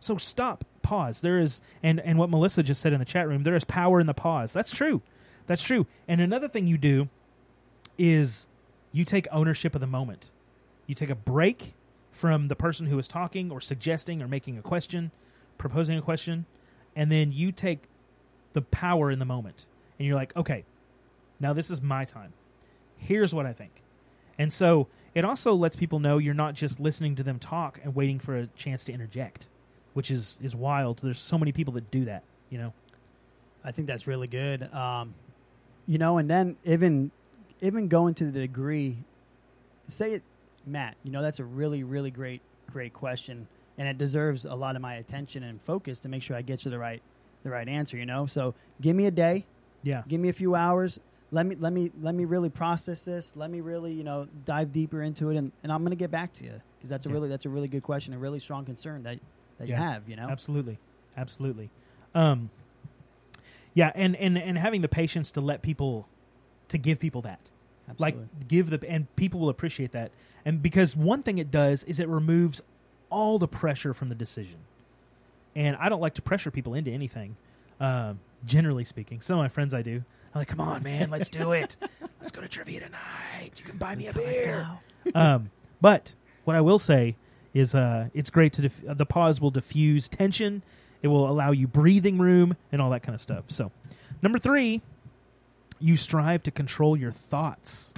[0.00, 1.20] So stop, pause.
[1.20, 4.00] There is and and what Melissa just said in the chat room, there is power
[4.00, 4.52] in the pause.
[4.52, 5.02] That's true.
[5.46, 5.86] That's true.
[6.06, 7.08] And another thing you do
[7.98, 8.46] is
[8.92, 10.30] you take ownership of the moment.
[10.86, 11.74] You take a break
[12.10, 15.10] from the person who is talking or suggesting or making a question,
[15.58, 16.46] proposing a question,
[16.94, 17.84] and then you take
[18.52, 19.64] the power in the moment.
[19.98, 20.64] And you're like, "Okay,
[21.40, 22.32] now this is my time
[23.02, 23.82] here's what I think.
[24.38, 27.94] And so it also lets people know you're not just listening to them talk and
[27.94, 29.48] waiting for a chance to interject,
[29.94, 30.98] which is is wild.
[31.02, 32.72] There's so many people that do that, you know.
[33.64, 34.72] I think that's really good.
[34.74, 35.14] Um,
[35.86, 37.10] you know, and then even
[37.60, 38.96] even going to the degree,
[39.88, 40.22] say it,
[40.66, 40.96] Matt.
[41.04, 42.40] You know, that's a really really great
[42.72, 43.46] great question,
[43.78, 46.64] and it deserves a lot of my attention and focus to make sure I get
[46.64, 47.02] you the right
[47.44, 47.96] the right answer.
[47.96, 49.44] You know, so give me a day,
[49.82, 50.02] Yeah.
[50.08, 50.98] give me a few hours.
[51.30, 53.36] Let me let me let me really process this.
[53.36, 56.10] Let me really you know dive deeper into it, and, and I'm going to get
[56.10, 57.14] back to you because that's a Yeah.
[57.14, 59.18] really that's a really good question, a really strong concern that
[59.62, 60.08] that you have.
[60.08, 60.78] You know, Absolutely.
[61.16, 61.70] Absolutely.
[62.14, 62.50] Um
[63.74, 66.06] yeah, and, and and having the patience to let people
[66.68, 67.40] to give people that.
[67.88, 68.20] Absolutely.
[68.20, 70.10] Like give the and people will appreciate that.
[70.44, 72.60] And because one thing it does is it removes
[73.10, 74.58] all the pressure from the decision.
[75.54, 77.36] And I don't like to pressure people into anything.
[77.80, 80.02] Um, generally speaking, some of my friends I do.
[80.34, 81.76] I'm like, come on, man, let's do it.
[82.20, 83.52] let's go to trivia tonight.
[83.56, 84.66] You can buy me a beer.
[85.14, 87.16] um, but what I will say
[87.54, 90.62] is, uh, it's great to dif- the pause will diffuse tension.
[91.02, 93.44] It will allow you breathing room and all that kind of stuff.
[93.48, 93.70] So,
[94.22, 94.80] number three,
[95.80, 97.92] you strive to control your thoughts.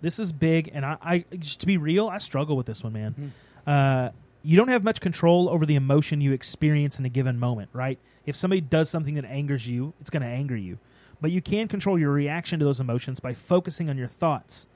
[0.00, 2.92] This is big, and I, I just to be real, I struggle with this one,
[2.92, 3.32] man.
[3.66, 4.10] Uh,
[4.42, 7.98] you don't have much control over the emotion you experience in a given moment, right?
[8.24, 10.78] If somebody does something that angers you, it's going to anger you.
[11.20, 14.68] But you can control your reaction to those emotions by focusing on your thoughts.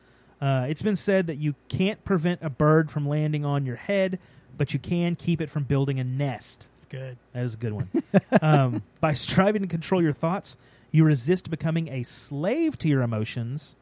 [0.42, 4.18] Uh, it's been said that you can't prevent a bird from landing on your head,
[4.58, 6.66] but you can keep it from building a nest.
[6.74, 7.16] That's good.
[7.32, 7.88] That is a good one.
[8.42, 10.56] um, by striving to control your thoughts,
[10.90, 13.76] you resist becoming a slave to your emotions,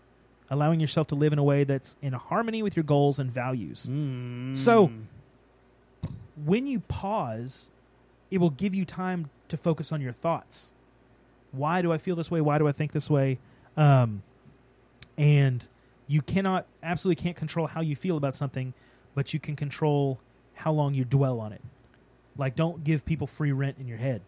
[0.51, 3.87] allowing yourself to live in a way that's in harmony with your goals and values.
[3.91, 4.57] Mm.
[4.57, 4.91] So-
[6.45, 7.71] When you pause,
[8.31, 10.73] it will give you time to focus on your thoughts.
[11.53, 12.41] Why do I feel this way?
[12.41, 13.39] Why do I think this way?
[13.77, 14.23] Um,
[15.19, 15.67] and
[16.11, 18.75] you cannot, absolutely can't control how you feel about something,
[19.15, 20.19] but you can control
[20.55, 21.61] how long you dwell on it.
[22.37, 24.21] Like, don't give people free rent in your head.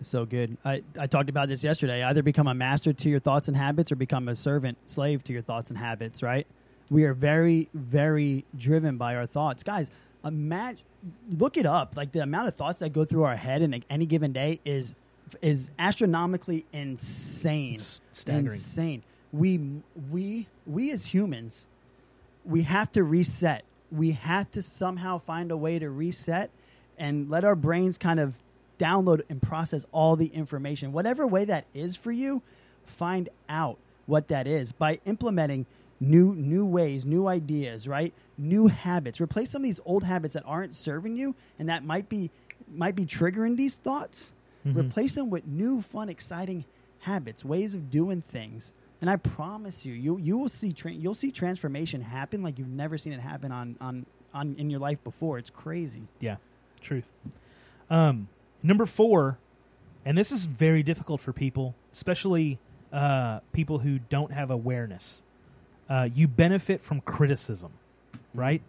[0.00, 0.56] So good.
[0.64, 2.04] I, I talked about this yesterday.
[2.04, 5.32] Either become a master to your thoughts and habits or become a servant, slave to
[5.32, 6.46] your thoughts and habits, right?
[6.90, 9.64] We are very, very driven by our thoughts.
[9.64, 9.90] Guys,
[10.24, 10.84] imagine
[11.38, 14.06] look it up like the amount of thoughts that go through our head in any
[14.06, 14.94] given day is
[15.42, 18.46] is astronomically insane It's staggering.
[18.46, 21.66] insane we we we as humans
[22.46, 23.64] we have to reset.
[23.90, 26.50] We have to somehow find a way to reset
[26.98, 28.34] and let our brains kind of
[28.78, 30.92] download and process all the information.
[30.92, 32.42] Whatever way that is for you
[32.84, 35.66] find out what that is by implementing
[35.98, 38.12] new new ways new ideas right?
[38.38, 39.20] New habits.
[39.20, 42.30] Replace some of these old habits that aren't serving you and that might be
[42.72, 44.32] might be triggering these thoughts.
[44.64, 44.78] Mm-hmm.
[44.78, 46.64] Replace them with new fun exciting
[47.00, 51.14] habits ways of doing things and i promise you you you will see tra- you'll
[51.14, 55.02] see transformation happen like you've never seen it happen on on on in your life
[55.04, 56.36] before it's crazy Yeah,
[56.80, 57.10] truth.
[57.88, 58.28] Um,
[58.62, 59.38] number four,
[60.04, 62.58] and this is very difficult for people, especially
[62.92, 65.22] uh, people who don't have awareness.
[65.88, 67.72] Uh, you benefit from criticism,
[68.34, 68.60] right?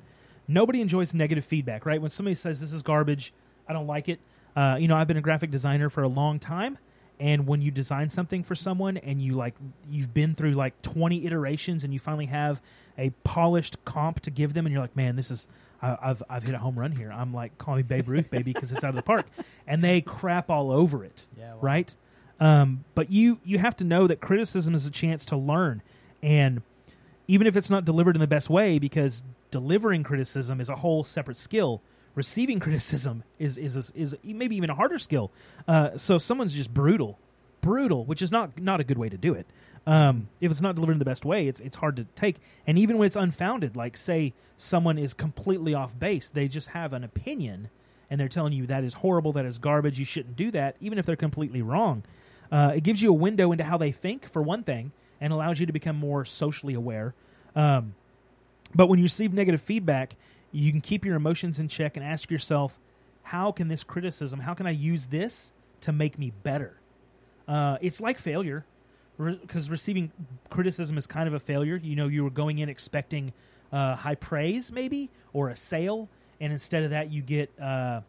[0.48, 2.00] Nobody enjoys negative feedback, right?
[2.00, 3.34] When somebody says this is garbage,
[3.68, 4.20] I don't like it.
[4.56, 6.78] Uh, you know, I've been a graphic designer for a long time,
[7.20, 9.56] and when you design something for someone and you like
[9.90, 12.62] you've been through like 20 iterations and you finally have
[12.98, 15.48] a polished comp to give them and you're like man this is
[15.82, 17.12] I, I've I've hit a home run here.
[17.12, 19.28] I'm like call me Babe Ruth baby because it's out of the park.
[19.68, 21.60] And they crap all over it Yeah, wow.
[21.62, 21.96] right?
[22.40, 25.82] Um, but you you have to know that criticism is a chance to learn.
[26.24, 26.62] And
[27.28, 31.04] even if it's not delivered in the best way because delivering criticism is a whole
[31.04, 31.82] separate skill
[32.18, 35.32] receiving criticism is is is, is maybe even a harder skill.
[35.68, 37.18] Uh, so if someone's just brutal
[37.62, 39.46] brutal which is not not a good way to do it
[39.88, 42.38] um, if it's not delivered in the best way it's it's hard to take.
[42.66, 46.94] And even when it's unfounded like say someone is completely off base they just have
[46.94, 47.70] an opinion
[48.10, 50.98] and they're telling you that is horrible that is garbage you shouldn't do that even
[50.98, 52.04] if they're completely wrong
[52.52, 55.60] uh, it gives you a window into how they think for one thing and allows
[55.60, 57.14] you to become more socially aware.
[57.56, 57.96] Um,
[58.76, 60.16] but when you receive negative feedback,
[60.52, 62.80] you can keep your emotions in check and ask yourself,
[63.24, 66.80] how can this criticism, how can I use this to make me better?
[67.48, 68.66] Uh, it's like failure
[69.18, 70.12] because receiving
[70.50, 71.78] criticism is kind of a failure.
[71.78, 73.34] You know, you were going in expecting
[73.72, 76.08] uh, high praise, maybe, or a sale,
[76.40, 78.02] and instead of that, you get uh,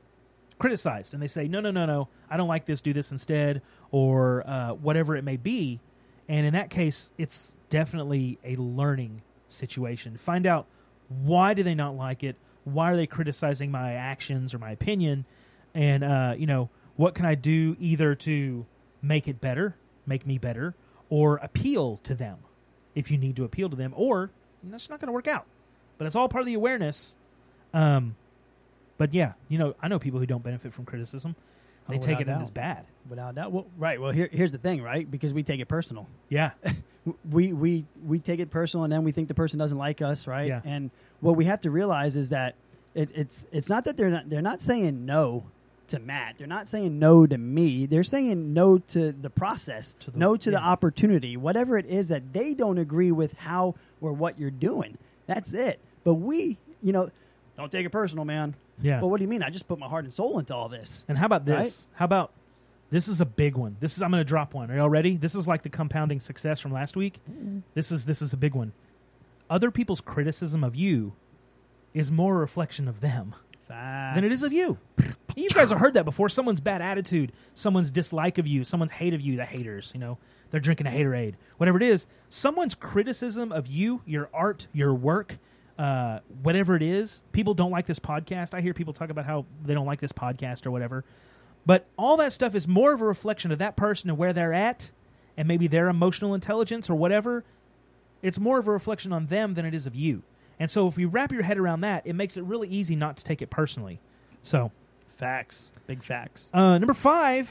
[0.58, 1.14] criticized.
[1.14, 4.46] And they say, no, no, no, no, I don't like this, do this instead, or
[4.46, 5.80] uh, whatever it may be.
[6.28, 10.16] And in that case, it's definitely a learning situation.
[10.16, 10.66] Find out
[11.08, 12.36] why do they not like it?
[12.64, 15.24] Why are they criticizing my actions or my opinion?
[15.74, 18.66] And uh, you know, what can I do either to
[19.00, 20.74] make it better, make me better,
[21.08, 22.38] or appeal to them
[22.94, 24.30] if you need to appeal to them, or
[24.64, 25.46] that's not going to work out.
[25.96, 27.14] But it's all part of the awareness.
[27.72, 28.16] Um,
[28.96, 31.36] but yeah, you know, I know people who don't benefit from criticism.
[31.88, 32.42] They Oh, take it doubt.
[32.42, 32.84] as bad.
[33.08, 36.06] without doubt well, right well here, here's the thing right because we take it personal
[36.28, 36.50] Yeah,
[37.30, 40.26] we we we take it personal and then we think the person doesn't like us
[40.26, 40.48] right?
[40.48, 40.60] Yeah.
[40.64, 40.90] and
[41.20, 42.54] what we have to realize is that
[42.94, 45.44] it, it's it's not that they're not they're not saying no
[45.88, 46.34] to Matt.
[46.36, 47.86] They're not saying no to me.
[47.86, 51.36] They're saying no to the process To the- no to the opportunity.
[51.36, 55.78] Whatever it is that they don't agree with how or what you're doing that's it.
[56.04, 57.10] But we you know
[57.56, 58.54] don't take it personal man.
[58.80, 59.00] Yeah.
[59.00, 59.42] But what do you mean?
[59.42, 61.04] I just put my heart and soul into all this.
[61.08, 61.54] And how about this?
[61.56, 61.86] Right?
[61.98, 62.32] How about
[62.90, 63.76] this is a big one.
[63.80, 64.70] This is I'm going to drop one.
[64.70, 65.16] Are y'all ready?
[65.16, 67.20] This is like the compounding success from last week.
[67.74, 68.72] This is this is a big one.
[69.50, 71.14] Other people's criticism of you
[71.94, 73.34] is more a reflection of them
[74.14, 74.78] than it is of you.
[75.36, 76.28] You guys have heard that before.
[76.28, 80.18] Someone's bad attitude, someone's dislike of you, someone's hate of you, the haters, you know,
[80.50, 81.34] they're drinking a haterade.
[81.58, 85.38] Whatever it is, someone's criticism of you, your art, your work,
[85.78, 88.52] uh, whatever it is, people don't like this podcast.
[88.54, 91.04] I hear people talk about how they don't like this podcast or whatever.
[91.66, 94.54] But all that stuff is more of a reflection of that person and where they're
[94.54, 94.90] at
[95.36, 97.44] and maybe their emotional intelligence or whatever.
[98.22, 100.22] It's more of a reflection on them than it is of you.
[100.58, 103.16] And so if you wrap your head around that, it makes it really easy not
[103.18, 104.00] to take it personally.
[104.42, 104.72] So,
[105.16, 107.50] facts big facts uh, number five,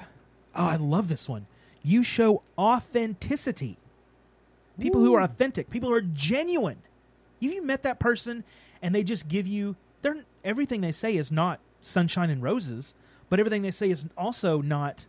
[0.56, 1.48] oh, I love this one.
[1.84, 3.78] You show authenticity.
[4.80, 6.78] People who are authentic, people who are genuine.
[7.42, 8.44] Have you met that person
[8.82, 12.94] and they just give you they're everything they say is not sunshine and roses,
[13.30, 15.06] but everything they say is also not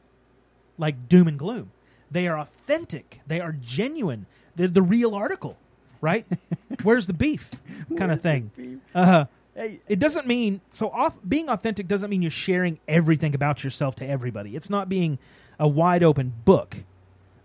[0.76, 1.70] like doom and gloom.
[2.10, 3.20] They are authentic.
[3.26, 4.26] They are genuine.
[4.56, 5.56] They're the real article,
[6.00, 6.26] right?
[6.82, 7.50] Where's the beef?
[7.96, 8.80] Kind of thing.
[8.94, 13.96] Uh, it doesn't mean so off, being authentic doesn't mean you're sharing everything about yourself
[13.96, 14.54] to everybody.
[14.54, 15.18] It's not being
[15.58, 16.76] a wide open book.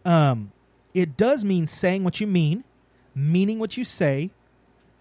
[0.05, 0.51] Um,
[0.93, 2.63] it does mean saying what you mean,
[3.15, 4.29] meaning what you say,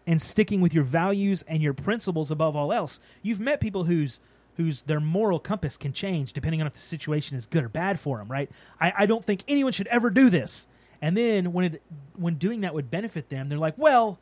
[0.06, 2.98] and sticking with your values and your principles above all else.
[3.22, 4.18] You've met people whose
[4.56, 7.98] whose their moral compass can change depending on if the situation is good or bad
[7.98, 8.28] for them.
[8.28, 8.50] Right?
[8.80, 10.66] I, I don't think anyone should ever do this.
[11.00, 11.82] And then when it
[12.14, 14.18] when doing that would benefit them, they're like, well.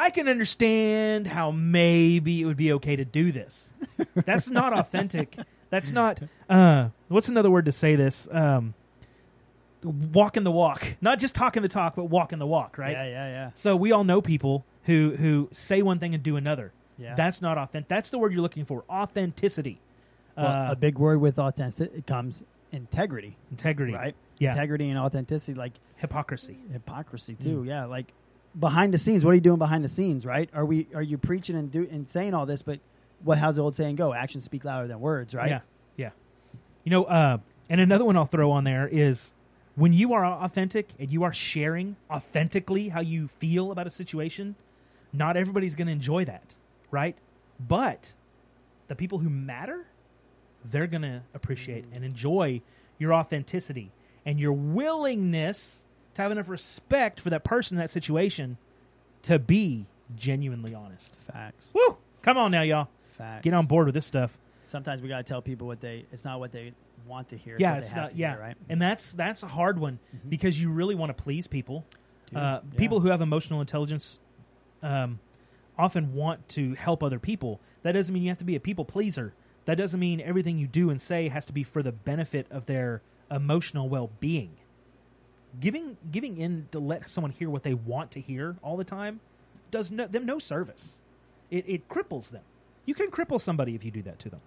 [0.00, 3.72] I can understand how maybe it would be okay to do this.
[4.14, 5.36] That's not authentic.
[5.70, 6.20] That's not.
[6.48, 8.28] Uh, what's another word to say this?
[8.30, 8.74] Um,
[9.82, 12.78] walking the walk, not just talking the talk, but walking the walk.
[12.78, 12.92] Right.
[12.92, 13.50] Yeah, yeah, yeah.
[13.54, 16.72] So we all know people who who say one thing and do another.
[16.98, 17.14] Yeah.
[17.14, 17.88] That's not authentic.
[17.88, 18.84] That's the word you're looking for.
[18.90, 19.80] Authenticity.
[20.36, 23.92] Well, uh, a big word with authenticity comes integrity, integrity.
[23.92, 24.14] right?
[24.38, 24.52] Yeah.
[24.52, 26.58] Integrity and authenticity, like Hypocrisy.
[26.72, 27.42] hypocrisy Mm.
[27.42, 27.64] too.
[27.64, 28.12] Yeah, like
[28.58, 29.24] behind the scenes.
[29.24, 30.24] What are you doing behind the scenes?
[30.24, 30.48] Right?
[30.54, 30.86] Are we?
[30.94, 32.62] Are you preaching and do and saying all this?
[32.62, 32.78] But
[33.24, 33.38] what?
[33.38, 34.14] How's the old saying go?
[34.14, 35.34] Actions speak louder than words.
[35.34, 35.48] Right?
[35.50, 35.60] Yeah,
[35.96, 36.10] yeah.
[36.84, 39.32] You know, uh, and another one I'll throw on there is
[39.74, 44.54] when you are authentic and you are sharing authentically how you feel about a situation.
[45.12, 46.54] Not everybody's going to enjoy that,
[46.90, 47.16] right?
[47.60, 48.12] But
[48.88, 49.86] the people who matter,
[50.64, 52.62] they're going to appreciate and enjoy
[52.98, 53.92] your authenticity
[54.24, 58.56] and your willingness to have enough respect for that person in that situation
[59.22, 61.16] to be genuinely honest.
[61.32, 61.68] Facts.
[61.72, 61.96] Woo!
[62.22, 62.88] Come on now, y'all.
[63.16, 63.44] Facts.
[63.44, 64.38] Get on board with this stuff.
[64.64, 66.04] Sometimes we gotta tell people what they.
[66.12, 66.72] It's not what they
[67.06, 67.56] want to hear.
[67.58, 68.16] yeah, what it's not.
[68.16, 68.56] Yeah, hear, right.
[68.68, 69.98] and that's that's a hard one
[70.28, 71.86] because you really want to please people.
[72.28, 72.78] Dude, uh, yeah.
[72.78, 74.18] People who have emotional intelligence
[74.82, 75.18] um,
[75.78, 77.60] often want to help other people.
[77.82, 79.32] That doesn't mean you have to be a people pleaser.
[79.66, 82.66] That doesn't mean everything you do and say has to be for the benefit of
[82.66, 84.50] their emotional well being.
[85.60, 89.20] Giving giving in to let someone hear what they want to hear all the time
[89.70, 90.98] does no, them no service.
[91.50, 92.42] It, it cripples them.
[92.86, 94.40] You can cripple somebody if you do that to them.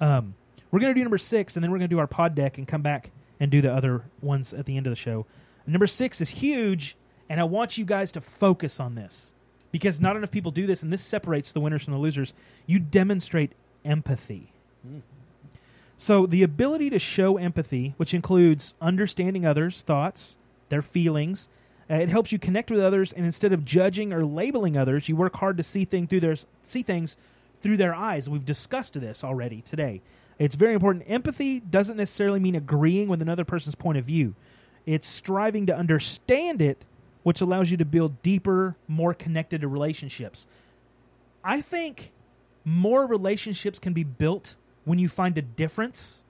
[0.00, 0.34] Um,
[0.70, 2.58] we're going to do number six, and then we're going to do our pod deck
[2.58, 5.26] and come back and do the other ones at the end of the show.
[5.66, 6.96] Number six is huge,
[7.28, 9.32] and I want you guys to focus on this
[9.76, 12.32] because not enough people do this, and this separates the winners from the losers.
[12.64, 13.52] You demonstrate
[13.84, 14.50] empathy.
[15.98, 20.36] So, the ability to show empathy, which includes understanding others' thoughts,
[20.70, 21.48] their feelings,
[21.90, 25.14] uh, it helps you connect with others, and instead of judging or labeling others, you
[25.14, 27.18] work hard to see thing through their see things
[27.60, 28.30] through their eyes.
[28.30, 30.00] We've discussed this already today.
[30.38, 31.04] It's very important.
[31.06, 34.34] Empathy doesn't necessarily mean agreeing with another person's point of view.
[34.86, 36.82] It's striving to understand it,
[37.26, 40.46] which allows you to build deeper, more connected relationships.
[41.42, 42.12] I think
[42.64, 46.22] more relationships can be built when you find a difference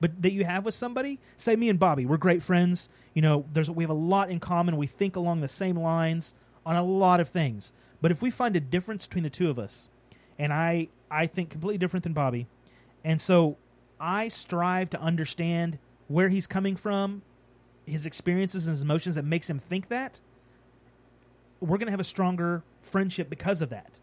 [0.00, 1.18] but that you have with somebody.
[1.38, 2.90] Say me and bobby we're great friends.
[3.14, 4.76] You know there's we have a lot in common.
[4.76, 6.34] We think along the same lines
[6.66, 7.72] on a lot of things.
[8.02, 9.88] But if we find a difference between the two of us
[10.38, 12.46] and i i think completely different than bobby
[13.04, 13.56] and so
[14.00, 15.78] i strive to understand
[16.08, 17.22] where he's coming from
[17.86, 20.20] his experiences and his emotions that makes him think that
[21.64, 23.98] we're going to have a stronger friendship because of that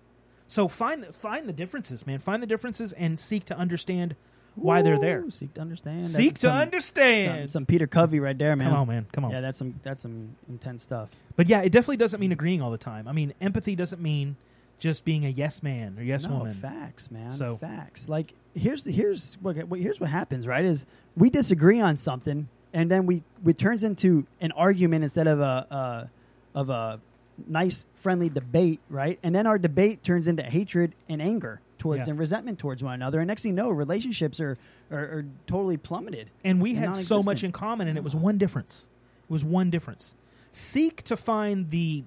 [0.47, 4.15] so find find the differences man find the differences and seek to understand
[4.56, 6.04] why they're there Seek to understand.
[6.04, 8.67] That's seek to some- understand Some, some Peter Covey right there, man.
[8.69, 11.08] come on man come on Yeah, that's some that's some intense stuff.
[11.38, 14.36] but yeah it definitely doesn't mean agreeing all the time i mean empathy doesn't mean
[14.78, 17.32] just being a yes man or yes no, woman facts, man.
[17.32, 18.10] So- facts.
[18.10, 20.65] Like here's here's what what- here's what happens, right?
[20.65, 25.39] Is we disagree on something, and then we it turns into an argument instead of
[25.39, 26.08] a uh,
[26.56, 27.00] of a
[27.48, 29.17] nice friendly debate, right?
[29.24, 32.12] And then our debate turns into hatred and anger towards Yeah.
[32.12, 33.20] and resentment towards one another.
[33.20, 34.58] And next thing you know, relationships are
[34.91, 36.30] are, are totally plummeted.
[36.44, 38.88] and we and had so much in common and it was one difference
[39.30, 40.13] it was one difference
[40.52, 42.04] seek to find the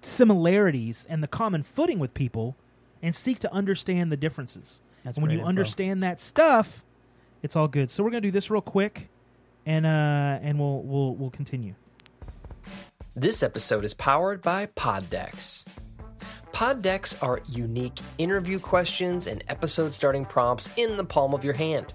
[0.00, 2.54] similarities and the common footing with people
[3.02, 5.48] and seek to understand the differences That's and when you info.
[5.48, 6.84] understand that stuff
[7.42, 9.08] it's all good so we're going to do this real quick
[9.66, 9.88] and uh
[10.42, 11.74] and we'll we'll we'll continue
[13.18, 15.64] This episode is powered by Poddex.
[16.52, 21.92] Poddex are unique interview questions and episode starting prompts in the palm of your hand.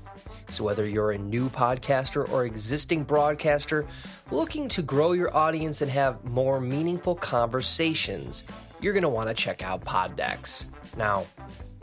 [0.50, 3.88] So, whether you're a new podcaster or existing broadcaster
[4.32, 8.44] looking to grow your audience and have more meaningful conversations,
[8.82, 10.66] you're going to want to check out Poddex.
[10.98, 11.24] Now,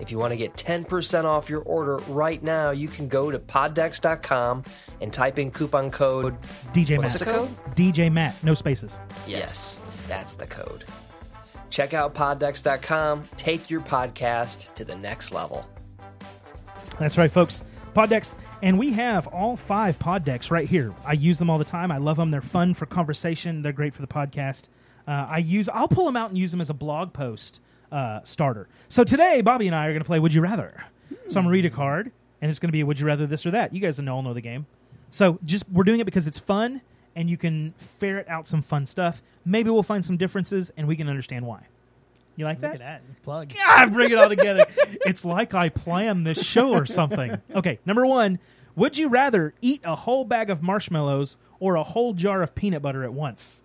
[0.00, 3.38] if you want to get 10% off your order right now, you can go to
[3.38, 4.64] poddex.com
[5.00, 6.36] and type in coupon code
[6.72, 7.48] dj What's matt the code?
[7.76, 10.84] dj matt no spaces Yes, that's the code.
[11.70, 13.22] Check out poddex.com.
[13.36, 15.64] Take your podcast to the next level.
[16.98, 17.62] That's right, folks.
[17.94, 20.92] Poddex, and we have all five pod decks right here.
[21.06, 21.92] I use them all the time.
[21.92, 22.30] I love them.
[22.30, 23.62] They're fun for conversation.
[23.62, 24.64] They're great for the podcast.
[25.07, 25.68] Uh, I use.
[25.68, 27.61] I'll pull them out and use them as a blog post
[27.93, 28.68] uh, starter.
[28.88, 30.84] So today, Bobby and I are going to play Would You Rather.
[31.11, 32.11] So I'm going to read a card,
[32.41, 33.74] and it's going to be Would You Rather this or that.
[33.74, 34.66] You guys all know the game.
[35.11, 36.80] So just we're doing it because it's fun,
[37.16, 39.22] and you can ferret out some fun stuff.
[39.45, 41.66] Maybe we'll find some differences, and we can understand why.
[42.36, 42.80] You like Look that?
[42.80, 43.53] at that plug.
[43.55, 44.66] God, bring it all together.
[45.05, 47.36] it's like I planned this show or something.
[47.55, 48.38] Okay, number one.
[48.76, 52.80] Would you rather eat a whole bag of marshmallows or a whole jar of peanut
[52.80, 53.62] butter at once?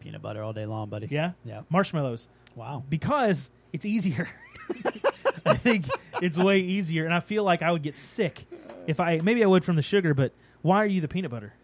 [0.00, 1.06] Peanut butter all day long, buddy.
[1.10, 1.32] Yeah?
[1.44, 1.62] Yeah.
[1.70, 2.28] Marshmallows.
[2.56, 2.82] Wow.
[2.90, 4.28] because it's easier.
[5.46, 5.88] I think
[6.22, 8.46] it's way easier, and I feel like I would get sick
[8.86, 10.14] if I maybe I would from the sugar.
[10.14, 11.54] But why are you the peanut butter?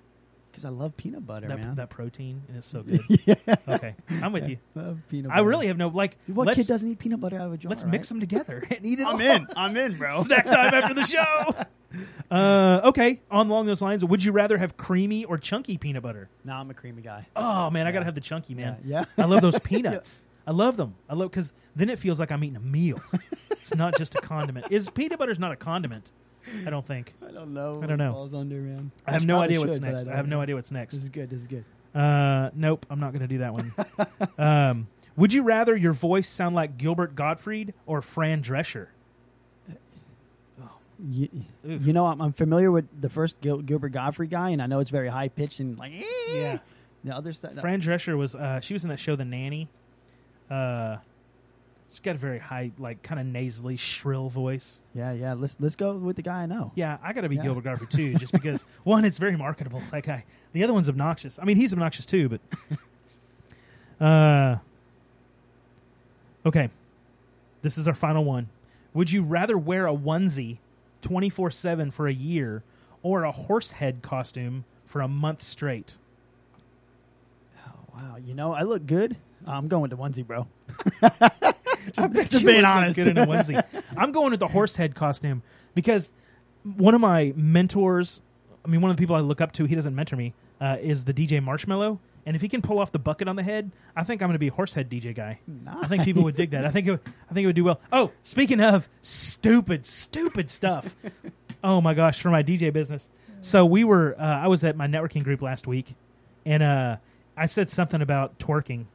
[0.51, 1.75] Because I love peanut butter, That, man.
[1.75, 3.01] that protein and it's so good.
[3.27, 3.35] yeah.
[3.69, 4.57] Okay, I'm with you.
[4.75, 6.17] love peanut I really have no like.
[6.27, 7.69] Dude, what kid doesn't eat peanut butter out of a jar?
[7.71, 9.07] let's mix them together and eat it.
[9.07, 9.21] I'm all.
[9.21, 9.47] in.
[9.55, 10.23] I'm in, bro.
[10.23, 11.55] Snack time after the show.
[12.31, 16.29] Uh, okay, on along those lines, would you rather have creamy or chunky peanut butter?
[16.45, 17.27] nah, I'm a creamy guy.
[17.37, 18.79] Oh man, I gotta have the chunky man.
[18.85, 19.05] Yeah.
[19.19, 20.23] I love those peanuts.
[20.47, 20.95] I love them.
[21.09, 23.01] I love because then it feels like I'm eating a meal.
[23.51, 24.67] it's not just a condiment.
[24.71, 26.13] Is peanut butter's not a condiment?
[26.65, 27.13] I don't think.
[27.27, 27.81] I don't know.
[27.83, 28.13] I don't know.
[28.13, 28.93] Falls under, man.
[29.07, 30.03] I have no idea what's should, but next.
[30.03, 30.95] I, don't have no idea what's next.
[30.95, 31.29] This is good.
[31.29, 31.65] This is good.
[31.95, 33.75] Uh, nope, I'm not going to do that one.
[34.39, 34.87] um,
[35.17, 38.89] would you rather your voice sound like Gilbert Gottfried or Fran Drescher?
[40.99, 41.29] You,
[41.63, 44.81] you know, I'm, I'm familiar with the first Gil- Gilbert Gottfried guy, and I know
[44.81, 45.93] it's very high pitched and like.
[46.31, 46.59] Yeah.
[47.05, 47.55] The other stuff.
[47.61, 49.69] Fran Drescher was uh, she was in that show The Nanny.
[50.51, 50.97] Uh,
[51.91, 54.79] she's got a very high, like kind of nasally, shrill voice.
[54.95, 55.35] Yeah, yeah.
[55.35, 56.73] Let's let's go with the guy I know.
[56.75, 57.43] Yeah, I got to be Yeah.
[57.45, 59.83] Gilbert Gottfried too, just because one, it's very marketable.
[59.91, 60.25] That guy.
[60.53, 61.39] The other one's obnoxious.
[61.41, 62.41] I mean, he's obnoxious too, but.
[64.05, 64.57] uh.
[66.45, 66.71] Okay,
[67.63, 68.49] this is our final one.
[68.95, 70.59] Would you rather wear a onesie
[71.03, 72.63] twenty four seven for a year,
[73.03, 75.97] or a horse head costume for a month straight?
[77.59, 78.17] Oh, wow.
[78.17, 79.17] You know, I look good.
[79.47, 80.47] I'm going to onesie, bro.
[81.95, 82.97] Just you being would honest.
[82.97, 83.63] Good in a onesie.
[83.97, 85.43] I'm going with the horse head costume
[85.75, 86.13] because
[86.77, 88.21] one of my mentors,
[88.65, 90.79] I mean, one of the people I look up to, he doesn't mentor me, uh,
[90.81, 91.99] is the DJ Marshmello.
[92.27, 94.35] And if he can pull off the bucket on the head, I think I'm going
[94.35, 95.39] to be a horse head DJ guy.
[95.65, 96.67] I think people would dig that.
[96.67, 97.81] I think it, I think it would do well.
[97.93, 100.97] Oh, speaking of stupid, stupid stuff.
[101.65, 103.09] oh my gosh, for my DJ business.
[103.43, 105.95] So we were, uh, I was at my networking group last week,
[106.45, 106.97] and uh,
[107.37, 108.87] I said something about twerking,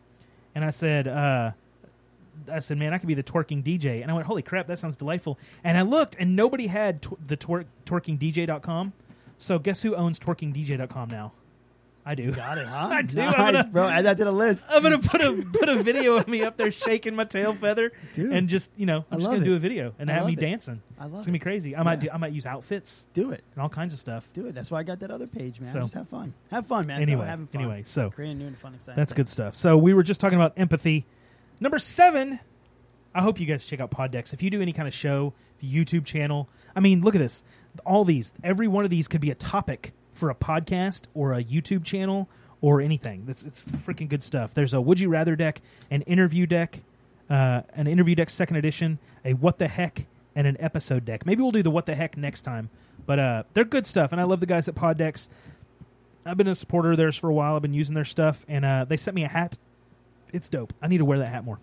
[0.56, 1.52] and I said, uh,
[2.52, 4.02] I said, man, I could be the twerking DJ.
[4.02, 5.38] And I went, holy crap, that sounds delightful.
[5.64, 8.94] And I looked, and nobody had tw- the twer- twerkingdj.com.
[9.38, 11.32] So guess who owns twerkingdj.com now?
[12.06, 12.32] I do.
[12.32, 12.88] Got it, huh?
[12.92, 13.18] I do.
[13.18, 13.88] Nice, I'm gonna- bro.
[13.88, 14.66] Add that to the list.
[14.70, 17.92] I'm gonna put a put a video of me up there shaking my tail feather
[18.16, 19.46] Dude, and just you know I I'm just gonna it.
[19.46, 20.40] do a video and I have me it.
[20.40, 20.82] dancing.
[21.00, 21.76] I love It's gonna be crazy.
[21.76, 23.44] I might do I might use outfits Do it.
[23.54, 24.30] and all kinds of stuff.
[24.34, 24.56] Do it.
[24.56, 25.72] That's why I got that other page, man.
[25.74, 26.34] So- Just have fun.
[26.50, 27.02] Have fun, man.
[27.02, 27.62] Anyway, having fun.
[27.62, 28.96] anyway, so creating new and fun, exciting.
[28.96, 29.18] That's things.
[29.18, 29.56] good stuff.
[29.56, 31.06] So we were just talking about empathy.
[31.60, 32.40] Number seven.
[33.14, 34.34] I hope you guys check out Poddex.
[34.34, 37.44] If you do any kind of show, YouTube channel, I mean, look at this.
[37.86, 41.44] All these, every one of these could be a topic for a podcast or a
[41.44, 42.30] YouTube channel
[42.62, 43.26] or anything.
[43.28, 44.54] It's, it's freaking good stuff.
[44.54, 46.80] There's a Would You Rather deck, an interview deck,
[47.30, 50.06] uh, an interview deck second edition, a What the Heck,
[50.36, 51.26] and an episode deck.
[51.26, 52.70] Maybe we'll do the What the Heck next time.
[53.06, 55.28] But uh, they're good stuff, and I love the guys at Poddex.
[56.26, 57.56] I've been a supporter of theirs for a while.
[57.56, 59.58] I've been using their stuff, and uh, they sent me a hat.
[60.32, 60.74] It's dope.
[60.82, 61.60] I need to wear that hat more.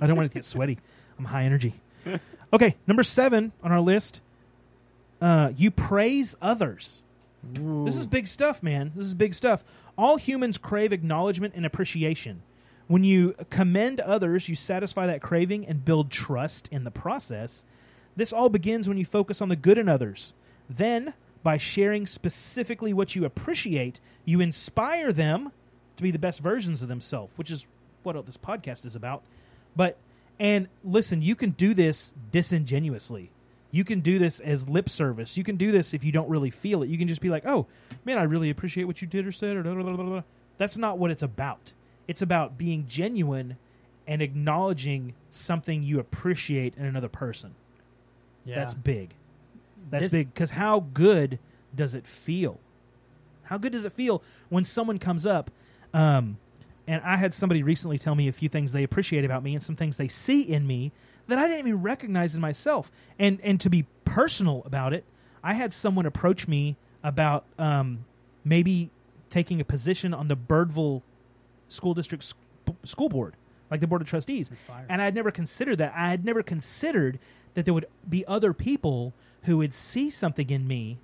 [0.00, 0.78] I don't want it to get sweaty.
[1.18, 1.74] I'm high energy.
[2.52, 4.22] Okay, number seven on our list.
[5.20, 7.02] Uh, you praise others.
[7.42, 8.92] This is big stuff, man.
[8.94, 9.64] This is big stuff.
[9.96, 12.42] All humans crave acknowledgement and appreciation.
[12.86, 17.64] When you commend others, you satisfy that craving and build trust in the process.
[18.16, 20.34] This all begins when you focus on the good in others.
[20.68, 25.52] Then, by sharing specifically what you appreciate, you inspire them
[25.96, 27.66] to be the best versions of themselves, which is
[28.02, 29.22] what this podcast is about.
[29.76, 29.96] But
[30.40, 33.30] and listen, you can do this disingenuously.
[33.70, 35.36] You can do this as lip service.
[35.36, 36.88] You can do this if you don't really feel it.
[36.88, 37.66] You can just be like, "Oh,
[38.04, 40.22] man, I really appreciate what you did or said." Or blah, blah, blah, blah, blah."
[40.58, 41.72] that's not what it's about.
[42.08, 43.56] It's about being genuine
[44.06, 47.54] and acknowledging something you appreciate in another person.
[48.44, 48.56] Yeah.
[48.56, 49.14] That's big.
[49.90, 51.38] That's This- big because how good
[51.74, 52.58] does it feel?
[53.44, 55.50] How good does it feel when someone comes up?
[55.94, 56.38] Um,
[56.86, 59.62] and I had somebody recently tell me a few things they appreciate about me and
[59.62, 60.92] some things they see in me
[61.28, 62.90] that I didn't even recognize in myself.
[63.18, 65.04] And and to be personal about it,
[65.42, 68.04] I had someone approach me about um,
[68.44, 68.90] maybe
[69.30, 71.02] taking a position on the Birdville
[71.68, 72.36] School District sc-
[72.84, 73.34] School Board,
[73.70, 74.50] like the Board of Trustees.
[74.88, 75.92] And I had never considered that.
[75.96, 77.18] I had never considered
[77.54, 79.12] that there would be other people
[79.42, 80.98] who would see something in me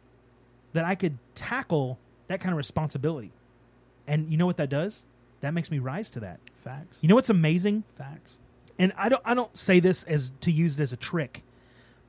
[0.72, 1.98] that I could tackle
[2.28, 3.32] that kind of responsibility.
[4.06, 5.04] And you know what that does?
[5.41, 6.41] That makes me rise to that.
[6.64, 6.99] Facts.
[7.01, 7.84] You know what's amazing?
[7.97, 8.39] Facts.
[8.78, 11.43] And I don't I don't say this as to use it as a trick.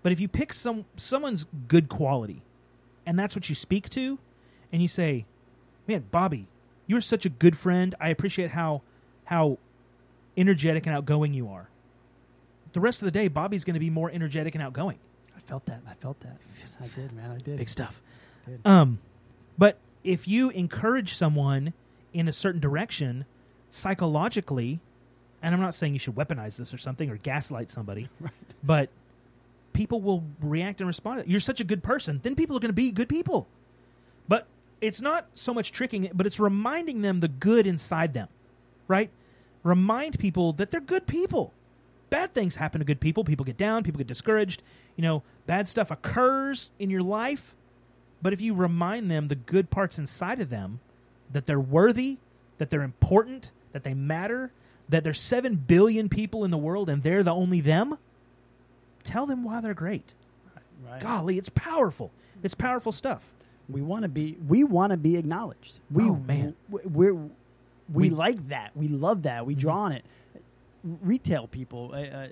[0.04, 2.44] But if you pick some someone's good quality
[3.06, 4.20] and that's what you speak to
[4.72, 5.26] and you say,
[5.88, 6.48] "Man, Bobby,
[6.88, 7.96] you're such a good friend.
[8.00, 8.82] I appreciate how
[9.26, 9.58] how
[10.36, 11.70] energetic and outgoing you are."
[12.74, 15.00] The rest of the day, Bobby's going to be more energetic and outgoing.
[15.36, 15.82] I felt that.
[15.88, 16.38] I felt that.
[16.82, 17.32] I did, man.
[17.32, 17.58] I did.
[17.58, 18.02] Big stuff.
[18.46, 18.60] Good.
[18.66, 19.00] Um,
[19.58, 21.74] but if you encourage someone
[22.14, 23.26] in a certain direction,
[23.70, 24.80] psychologically,
[25.42, 28.32] and I'm not saying you should weaponize this or something or gaslight somebody, right.
[28.64, 28.90] but
[29.74, 31.24] people will react and respond.
[31.28, 33.48] You're such a good person, then people are going to be good people.
[34.28, 34.48] But
[34.82, 38.28] it's not so much tricking it, but it's reminding them the good inside them,
[38.88, 39.10] right?
[39.64, 41.54] Remind people that they're good people.
[42.10, 43.24] Bad things happen to good people.
[43.24, 44.62] People get down, people get discouraged.
[44.96, 47.56] You know, bad stuff occurs in your life.
[48.22, 50.80] But if you remind them the good parts inside of them,
[51.32, 52.18] that they're worthy,
[52.58, 54.52] that they're important, that they matter,
[54.90, 57.98] that there's 7 billion people in the world and they're the only them,
[59.04, 60.14] tell them why they're great.
[60.88, 61.02] Right.
[61.02, 62.12] Golly, it's powerful.
[62.44, 63.30] It's powerful stuff.
[63.70, 64.38] We want to be.
[64.48, 65.80] We want to be acknowledged.
[65.92, 66.56] We, Oh, man.
[66.72, 67.30] w- we're we,
[67.90, 68.72] We- like that.
[68.78, 69.46] We love that.
[69.46, 70.06] We draw on it.
[70.84, 71.92] Retail people.
[71.94, 72.28] Uh, uh,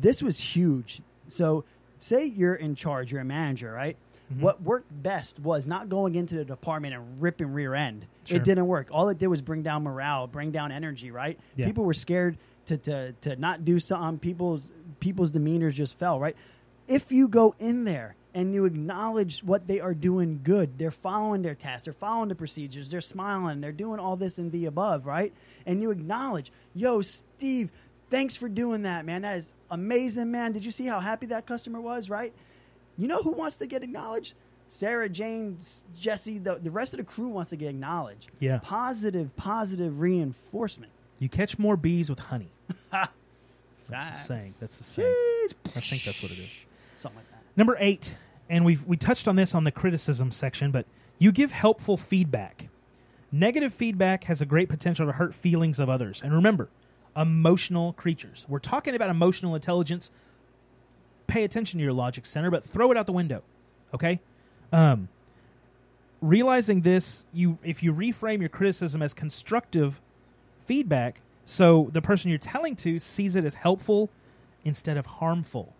[0.00, 1.00] this was huge.
[1.28, 1.64] So,
[2.00, 3.12] say you're in charge.
[3.12, 3.96] You're a manager, right?
[4.32, 4.42] Mm-hmm.
[4.42, 8.06] What worked best was not going into the department and ripping rear end.
[8.24, 8.38] Sure.
[8.38, 8.88] It didn't work.
[8.90, 11.10] All it did was bring down morale, bring down energy.
[11.10, 11.38] Right?
[11.54, 11.66] Yeah.
[11.66, 14.18] People were scared to, to to not do something.
[14.18, 16.18] People's people's demeanors just fell.
[16.18, 16.36] Right?
[16.88, 21.42] if you go in there and you acknowledge what they are doing good, they're following
[21.42, 25.06] their tasks, they're following the procedures, they're smiling, they're doing all this and the above,
[25.06, 25.32] right?
[25.64, 27.70] And you acknowledge, yo, Steve,
[28.10, 29.22] thanks for doing that, man.
[29.22, 30.52] That is amazing, man.
[30.52, 32.32] Did you see how happy that customer was, right?
[32.98, 34.34] You know who wants to get acknowledged?
[34.68, 35.58] Sarah, Jane,
[35.98, 38.30] Jesse, the, the rest of the crew wants to get acknowledged.
[38.40, 38.58] Yeah.
[38.62, 40.90] Positive, positive reinforcement.
[41.18, 42.50] You catch more bees with honey.
[43.88, 44.54] That's the saying.
[44.60, 45.14] That's the saying.
[45.76, 46.50] I think that's what it is.
[46.98, 47.42] Something like that.
[47.56, 48.16] Number eight,
[48.50, 50.86] and we've we touched on this on the criticism section, but
[51.18, 52.68] you give helpful feedback.
[53.30, 56.20] Negative feedback has a great potential to hurt feelings of others.
[56.20, 56.68] And remember,
[57.16, 58.44] emotional creatures.
[58.48, 60.10] We're talking about emotional intelligence.
[61.26, 63.42] Pay attention to your logic center, but throw it out the window.
[63.94, 64.20] Okay?
[64.72, 65.08] Um,
[66.20, 70.00] realizing this, you if you reframe your criticism as constructive
[70.64, 74.10] feedback, so the person you're telling to sees it as helpful
[74.64, 75.72] instead of harmful.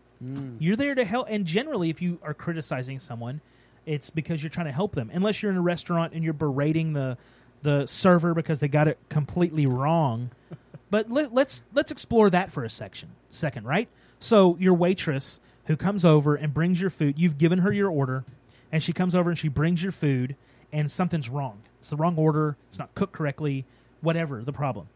[0.59, 3.43] You're there to help, and generally, if you are criticizing someone,
[3.85, 5.11] it's because you're trying to help them.
[5.13, 7.19] Unless you're in a restaurant and you're berating the
[7.63, 10.31] the server because they got it completely wrong.
[10.91, 13.89] but let, let's let's explore that for a section second, right?
[14.19, 18.25] So your waitress who comes over and brings your food, you've given her your order,
[18.73, 20.37] and she comes over and she brings your food,
[20.73, 21.61] and something's wrong.
[21.81, 22.57] It's the wrong order.
[22.69, 23.65] It's not cooked correctly.
[24.01, 24.89] Whatever the problem.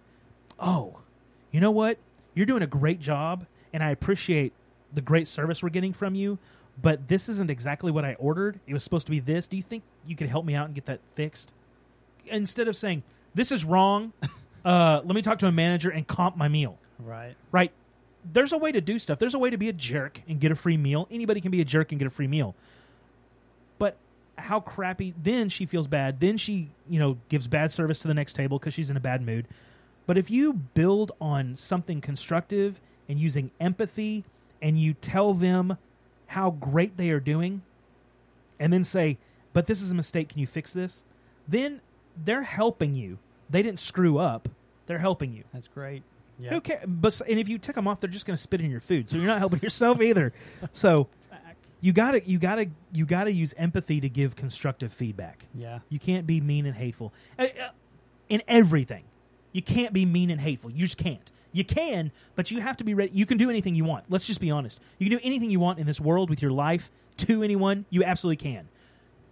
[0.58, 0.98] Oh,
[1.50, 1.98] you know what?
[2.34, 4.52] You're doing a great job, and I appreciate
[4.92, 6.38] the great service we're getting from you.
[6.80, 8.58] But this isn't exactly what I ordered.
[8.66, 9.46] It was supposed to be this.
[9.46, 11.52] Do you think you could help me out and get that fixed?
[12.26, 13.02] Instead of saying
[13.34, 14.12] this is wrong,
[14.64, 16.78] uh, let me talk to a manager and comp my meal.
[16.98, 17.34] Right.
[17.52, 17.72] Right?
[18.24, 19.18] There's a way to do stuff.
[19.18, 21.08] There's a way to be a jerk and get a free meal.
[21.10, 22.54] Anybody can be a jerk and get a free meal.
[23.78, 23.96] But
[24.36, 26.20] how crappy then she feels bad.
[26.20, 29.00] Then she, you know, gives bad service to the next table because she's in a
[29.00, 29.46] bad mood.
[30.06, 34.24] But if you build on something constructive and using empathy
[34.60, 35.78] and you tell them
[36.28, 37.62] how great they are doing
[38.58, 39.18] and then say,
[39.52, 41.02] "But this is a mistake, can you fix this?"
[41.48, 41.80] Then
[42.16, 43.18] they're helping you.
[43.48, 44.48] They didn't screw up.
[44.86, 45.44] They're helping you.
[45.52, 46.02] That's great.
[46.40, 46.50] Yeah.
[46.50, 46.84] Who cares?
[46.86, 49.10] But and if you tick them off, they're just going to spit in your food.
[49.10, 50.32] So you're not helping yourself either.
[50.72, 51.74] So Facts.
[51.80, 55.46] you got to you got to you got to use empathy to give constructive feedback.
[55.54, 55.80] Yeah.
[55.88, 57.68] You can't be mean and hateful Uh, uh,
[58.28, 59.04] in everything.
[59.52, 60.70] You can't be mean and hateful.
[60.70, 61.30] You just can't.
[61.52, 63.10] You can, but you have to be ready.
[63.12, 64.04] You can do anything you want.
[64.08, 64.78] Let's just be honest.
[64.98, 67.86] You can do anything you want in this world with your life to anyone.
[67.90, 68.68] You absolutely can.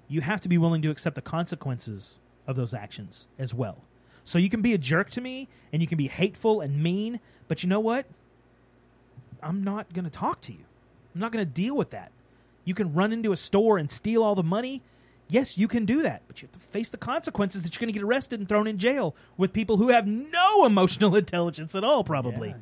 [0.09, 3.85] You have to be willing to accept the consequences of those actions as well.
[4.29, 7.19] So you can be a jerk to me and you can be hateful and mean,
[7.49, 8.05] but you know what?
[9.43, 10.59] I'm not going to talk to you.
[11.15, 12.13] I'm not going to deal with that.
[12.67, 14.83] You can run into a store and steal all the money.
[15.31, 17.89] Yes, you can do that, but you have to face the consequences that you're going
[17.89, 21.83] to get arrested and thrown in jail with people who have no emotional intelligence at
[21.83, 22.55] all, probably.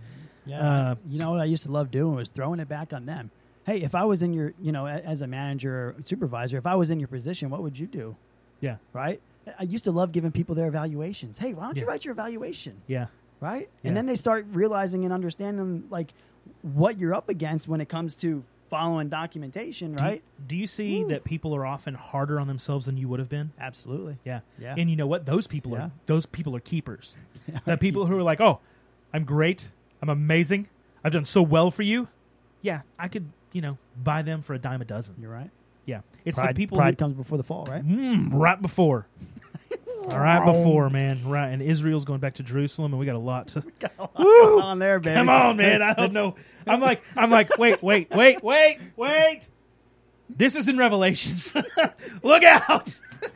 [0.45, 0.61] Yeah.
[0.61, 3.33] Uh, you know what I used to love doing was throwing it back on them.
[3.65, 6.77] Hey, if I was in your, you know, as a manager or supervisor, if I
[6.77, 8.15] was in your position, what would you do?
[8.61, 9.21] Yeah, Right?
[9.59, 11.39] I used to love giving people their evaluations.
[11.39, 12.81] Hey, why don't you write your evaluation?
[12.87, 13.07] yeah,
[13.41, 13.69] Right?
[13.83, 13.89] Yeah.
[13.89, 16.09] And then they start realizing and understanding like
[16.63, 20.23] what you're up against when it comes to following documentation, Do right?
[20.49, 21.11] Do you see Woo.
[21.11, 23.53] that people are often harder on themselves than you would have been?
[23.61, 24.17] Absolutely.
[24.25, 24.41] Yeah.
[24.59, 24.75] Yeah.
[24.77, 25.25] And you know what?
[25.27, 25.79] Those people Yeah.
[25.85, 27.15] are those people are keepers.
[27.65, 28.59] the people who are like, "Oh,
[29.15, 29.69] I'm great.
[30.03, 30.67] I'm amazing.
[31.05, 32.09] I've done so well for you."
[32.63, 35.15] Yeah, I could, you know, buy them for a dime a dozen.
[35.21, 35.51] You're right.
[35.85, 36.01] Yeah.
[36.25, 37.87] It's pride the people pride who, comes before the fall, right?
[37.87, 39.07] Mm, right before.
[40.03, 41.27] All right before, man.
[41.29, 41.49] Right.
[41.49, 45.01] And Israel's going back to Jerusalem and we got a lot to Come on there,
[45.01, 45.17] baby.
[45.17, 45.83] Come on, man.
[45.83, 46.37] I don't know.
[46.67, 49.49] I'm like, I'm like, wait, wait, wait, wait, wait.
[50.29, 51.53] This is in Revelations.
[52.23, 52.95] Look out.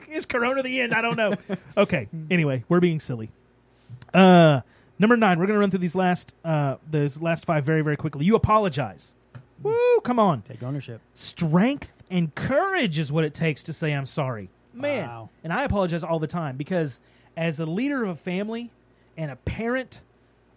[0.09, 0.95] is Corona the end?
[0.95, 1.35] I don't know.
[1.77, 2.09] Okay.
[2.31, 3.31] Anyway, we're being silly.
[4.13, 4.61] Uh,
[5.01, 7.97] Number nine, we're going to run through these last uh, those last five very very
[7.97, 8.27] quickly.
[8.27, 9.15] You apologize.
[9.63, 10.01] Woo!
[10.05, 10.43] Come on.
[10.43, 11.01] Take ownership.
[11.15, 15.09] Strength and courage is what it takes to say I'm sorry, man.
[15.09, 15.29] Wow.
[15.45, 17.01] And I apologize all the time because
[17.37, 18.71] as a leader of a family
[19.17, 20.01] and a parent,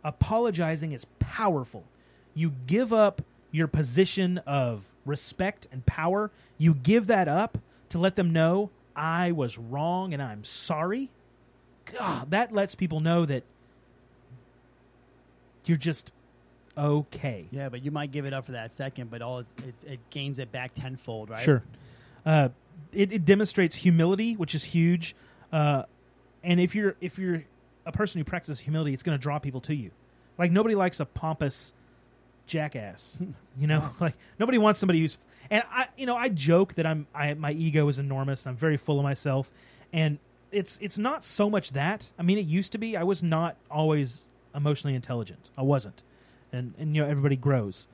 [0.03, 1.83] apologizing is powerful.
[2.33, 6.31] You give up your position of respect and power.
[6.57, 7.57] You give that up
[7.89, 11.09] to let them know I was wrong and I'm sorry.
[11.85, 13.43] God, that lets people know that
[15.65, 16.11] you're just
[16.77, 17.45] okay.
[17.51, 19.99] Yeah, but you might give it up for that second, but all it's, it's, it
[20.09, 21.43] gains it back tenfold, right?
[21.43, 21.63] Sure.
[22.25, 22.49] Uh,
[22.91, 25.15] it, it demonstrates humility, which is huge.
[25.51, 25.83] Uh,
[26.43, 27.43] and if you're if you're
[27.85, 29.91] a person who practices humility, it's going to draw people to you.
[30.37, 31.73] Like nobody likes a pompous
[32.47, 33.17] jackass.
[33.55, 35.19] You know, like nobody wants somebody who's.
[35.51, 38.47] And I, you know, I joke that I'm I my ego is enormous.
[38.47, 39.51] I'm very full of myself,
[39.93, 40.17] and
[40.51, 42.09] it's it's not so much that.
[42.17, 42.97] I mean, it used to be.
[42.97, 44.23] I was not always
[44.55, 45.51] emotionally intelligent.
[45.55, 46.01] I wasn't,
[46.51, 47.87] and and you know everybody grows,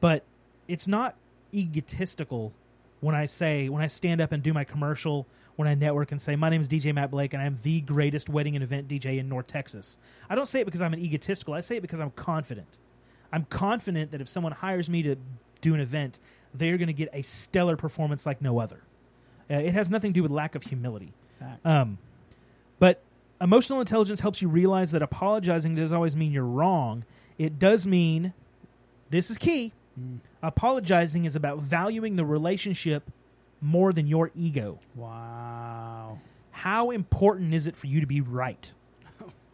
[0.00, 0.24] but
[0.66, 1.14] it's not
[1.52, 2.54] egotistical
[3.02, 5.26] when I say when I stand up and do my commercial
[5.56, 8.28] when I network and say my name is DJ Matt Blake and I'm the greatest
[8.28, 9.98] wedding and event DJ in North Texas.
[10.30, 11.52] I don't say it because I'm an egotistical.
[11.52, 12.78] I say it because I'm confident.
[13.32, 15.16] I'm confident that if someone hires me to
[15.60, 16.20] do an event,
[16.54, 18.82] they're going to get a stellar performance like no other.
[19.50, 21.12] Uh, it has nothing to do with lack of humility.
[21.64, 21.98] Um,
[22.78, 23.02] but
[23.40, 27.04] emotional intelligence helps you realize that apologizing doesn't always mean you're wrong.
[27.36, 28.32] It does mean,
[29.10, 29.72] this is key,
[30.42, 33.10] apologizing is about valuing the relationship
[33.60, 34.78] more than your ego.
[34.94, 36.18] wow.
[36.50, 38.72] How important is it for you to be right?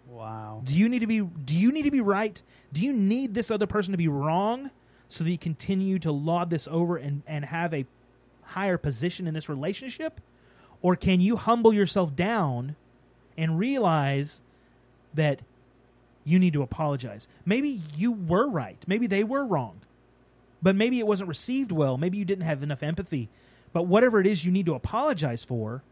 [0.08, 0.62] Wow.
[0.64, 2.42] Do you need to be do you need to be right?
[2.72, 4.70] Do you need this other person to be wrong
[5.08, 7.86] so that you continue to laud this over and, and have a
[8.42, 10.20] higher position in this relationship?
[10.82, 12.76] Or can you humble yourself down
[13.36, 14.40] and realize
[15.14, 15.40] that
[16.24, 17.28] you need to apologize?
[17.44, 18.82] Maybe you were right.
[18.86, 19.80] Maybe they were wrong.
[20.62, 21.96] But maybe it wasn't received well.
[21.96, 23.28] Maybe you didn't have enough empathy.
[23.72, 25.82] But whatever it is you need to apologize for,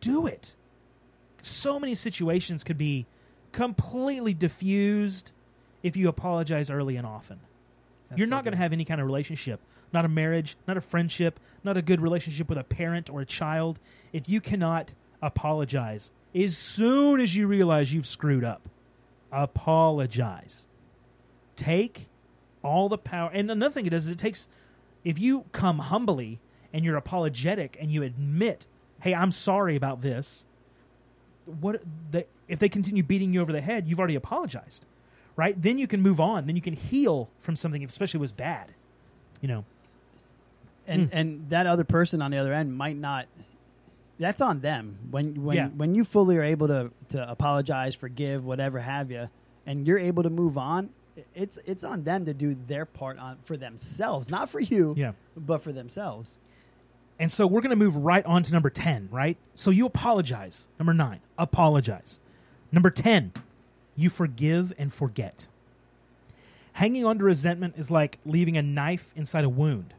[0.00, 0.54] do it.
[1.42, 3.06] So many situations could be
[3.52, 5.30] completely diffused
[5.82, 7.38] if you apologize early and often.
[8.08, 9.60] That's You're so not going to have any kind of relationship,
[9.92, 13.26] not a marriage, not a friendship, not a good relationship with a parent or a
[13.26, 13.78] child,
[14.12, 14.92] if you cannot
[15.22, 18.68] apologize as soon as you realize you've screwed up.
[19.32, 20.66] Apologize.
[21.56, 22.06] Take
[22.62, 23.30] all the power.
[23.32, 24.48] And another thing it does is it takes,
[25.04, 26.38] if you come humbly
[26.72, 28.66] and you're apologetic and you admit,
[29.00, 30.44] hey, I'm sorry about this,
[31.60, 34.84] what the, if they continue beating you over the head, you've already apologized,
[35.36, 35.60] right?
[35.60, 36.46] Then you can move on.
[36.46, 38.72] Then you can heal from something, especially if it was bad.
[39.40, 39.64] You know,
[40.86, 41.10] and Mm.
[41.12, 43.26] and that other person on the other end might not
[44.18, 45.68] that's on them when when Yeah.
[45.68, 49.28] when you fully are able to to apologize forgive whatever have you
[49.64, 50.90] and you're able to move on
[51.34, 55.12] it's it's on them to do their part on for themselves not for you Yeah.
[55.36, 56.36] but for themselves
[57.20, 59.36] And so we're going to move right on to number 10, right?
[59.56, 60.68] So you apologize.
[60.78, 62.20] Number nine, apologize.
[62.70, 63.32] Number 10,
[63.96, 65.48] you forgive and forget.
[66.74, 69.94] Hanging on to resentment is like leaving a knife inside a wound.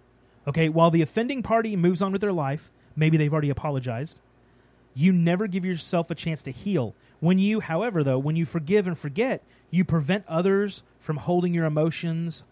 [0.48, 4.20] Okay, while the offending party moves on with their life, maybe they've already apologized,
[5.00, 6.94] you never give yourself a chance to heal.
[7.22, 11.66] When you, however, though, when you forgive and forget, you prevent others from holding your
[11.66, 12.44] emotions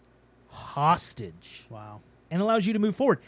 [0.50, 3.20] hostage wow and allows you to move forward.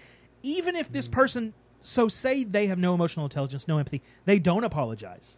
[0.43, 1.53] Even if this person,
[1.83, 5.37] so say they have no emotional intelligence, no empathy, they don't apologize.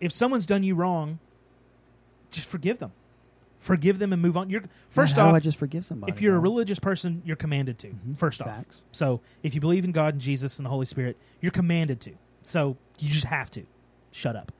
[0.00, 1.18] If someone's done you wrong,
[2.30, 2.92] just forgive them.
[3.58, 4.48] Forgive them and move on.
[4.48, 7.36] You're first how do off, i just forgive somebody if you're a religious person, you're
[7.36, 7.88] commanded to.
[7.88, 8.16] Mhm.
[8.16, 8.82] First off, Facts.
[8.90, 12.12] so if you believe in God and Jesus and the Holy Spirit, you're commanded to.
[12.42, 13.64] So you just have to.
[14.12, 14.52] Shut up.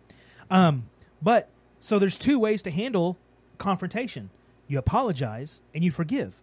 [0.51, 0.89] Um,
[1.23, 1.49] but
[1.81, 3.17] so there's two ways to handle
[3.59, 4.31] confrontation.
[4.69, 6.41] You apologize and you forgive.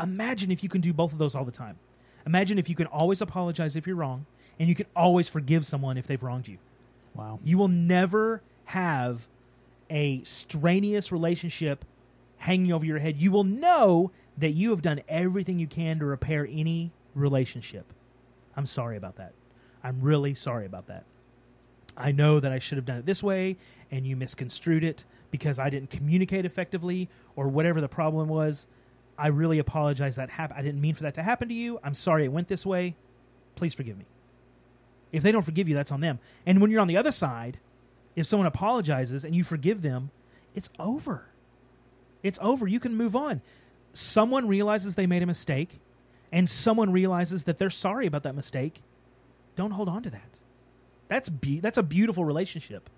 [0.00, 1.78] Imagine if you can do both of those all the time.
[2.26, 4.26] Imagine if you can always apologize if you're wrong
[4.58, 6.58] and you can always forgive someone if they've wronged you.
[7.14, 9.28] wow You will never have
[9.90, 11.84] a strenuous relationship
[12.38, 13.16] hanging over your head.
[13.16, 17.86] You will know that you have done everything you can to repair any relationship.
[18.56, 19.32] I'm sorry about that.
[19.86, 21.04] I'm really sorry about that.
[21.96, 23.56] I know that I should have done it this way
[23.92, 28.66] and you misconstrued it because I didn't communicate effectively or whatever the problem was.
[29.16, 31.78] I really apologize that hap- I didn't mean for that to happen to you.
[31.84, 32.96] I'm sorry it went this way.
[33.54, 34.06] Please forgive me.
[35.12, 36.18] If they don't forgive you, that's on them.
[36.44, 37.58] And when you're on the other side,
[38.16, 40.10] if someone apologizes and you forgive them,
[40.56, 41.26] it's over.
[42.24, 42.66] It's over.
[42.66, 43.40] You can move on.
[43.92, 45.78] Someone realizes they made a mistake
[46.32, 48.82] and someone realizes that they're sorry about that mistake.
[49.56, 50.38] Don't hold on to that.
[51.08, 52.88] That's be- that's a beautiful relationship.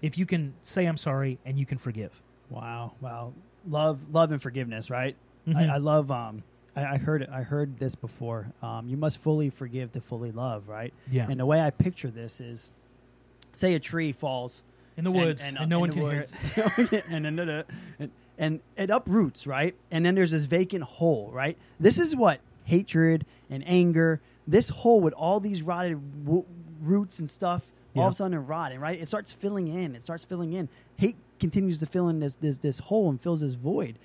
[0.00, 2.20] If you can say I'm sorry and you can forgive.
[2.50, 3.32] Wow, wow,
[3.68, 4.90] love, love, and forgiveness.
[4.90, 5.16] Right.
[5.48, 5.56] Mhm.
[5.70, 6.10] I, I love.
[6.10, 6.42] Um,
[6.74, 7.28] I, I heard.
[7.30, 8.46] I heard this before.
[8.62, 10.68] Um, you must fully forgive to fully love.
[10.68, 10.92] Right.
[11.10, 11.26] Yeah.
[11.30, 12.70] And the way I picture this is,
[13.54, 14.62] say a tree falls
[14.96, 16.34] in the woods, and, uh, no one can woods.
[16.54, 17.04] hear it.
[17.08, 17.64] and, and, and,
[17.98, 19.74] and, and it uproots, right?
[19.90, 21.56] And then there's this vacant hole, right?
[21.78, 26.44] This is what hatred and anger, this hole with all these rotted w-
[26.82, 27.62] roots and stuff,
[27.94, 28.06] all Yeah.
[28.08, 29.00] of a sudden rotting, right?
[29.00, 29.94] It starts filling in.
[29.94, 30.68] It starts filling in.
[30.96, 33.96] Hate continues to fill in this this this hole and fills this void.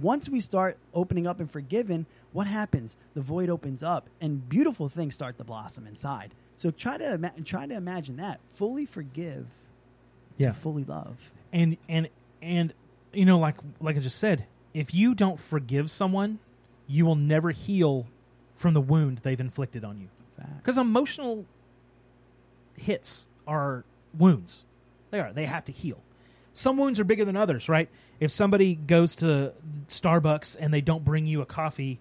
[0.00, 2.96] Once we start opening up and forgiving, what happens?
[3.14, 6.32] The void opens up, and beautiful things start to blossom inside.
[6.56, 9.46] So try to ima- try to imagine that fully forgive,
[10.38, 10.48] Yeah.
[10.48, 11.16] to fully love.
[11.52, 12.08] and and
[12.40, 12.72] and
[13.12, 16.38] you know like like i just said if you don't forgive someone
[16.86, 18.06] you will never heal
[18.54, 20.08] from the wound they've inflicted on you.
[20.58, 21.44] Because emotional
[22.76, 23.84] hits are
[24.16, 24.64] wounds.
[25.10, 25.32] They are.
[25.32, 25.98] They have to heal.
[26.54, 27.88] Some wounds are bigger than others right?
[28.20, 29.52] If somebody goes to
[29.88, 32.00] starbucks and they don't bring you a coffee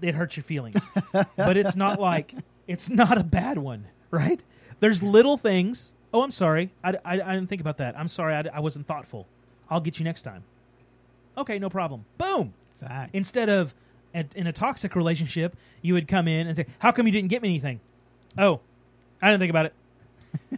[0.00, 0.80] it hurts your feelings.
[1.36, 2.34] But it's not like
[2.66, 4.40] it's not a bad one right?
[4.80, 5.94] There's little things.
[6.12, 6.72] Oh i'm sorry.
[6.82, 7.98] I, I, I didn't think about that.
[7.98, 8.34] I'm sorry.
[8.34, 9.26] I, I wasn't thoughtful.
[9.70, 10.44] I'll get you next time.
[11.36, 12.04] Okay no problem.
[12.16, 12.54] Boom!
[12.80, 13.10] Fact.
[13.12, 13.74] instead of
[14.34, 17.42] in a toxic relationship you would come in and say how come you didn't get
[17.42, 17.80] me anything
[18.36, 18.60] oh
[19.22, 19.72] i didn't think about it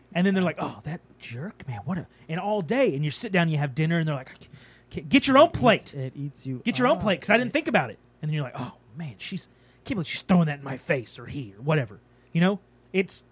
[0.15, 3.11] and then they're like oh that jerk man what a and all day and you
[3.11, 4.49] sit down and you have dinner and they're like
[4.91, 6.61] get your own plate It eats you.
[6.65, 7.99] get your own plate because I didn't think about it.
[8.21, 9.49] And then you're like, oh man, she's
[9.85, 12.01] can't believe she's throwing that in my face or he or whatever.
[12.33, 12.61] You know,
[12.93, 13.23] it's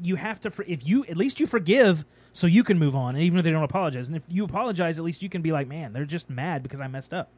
[0.00, 3.24] you have to if you at least you forgive so you can move on, and
[3.24, 5.66] even if they don't apologize, and if you apologize, at least you can be like,
[5.66, 7.30] man, they're just mad because I messed up.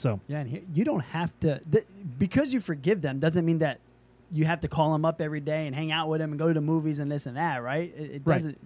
[0.00, 1.84] So Yeah, and here, you don't have to th-
[2.18, 3.80] because you forgive them doesn't mean that
[4.32, 6.52] you have to call them up every day and hang out with them and go
[6.52, 7.92] to movies and this and that, right?
[7.96, 8.36] It, it Right.
[8.36, 8.58] doesn't.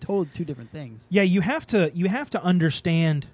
[0.00, 1.04] Told two different things.
[1.08, 3.26] yeah, you have to you have to understand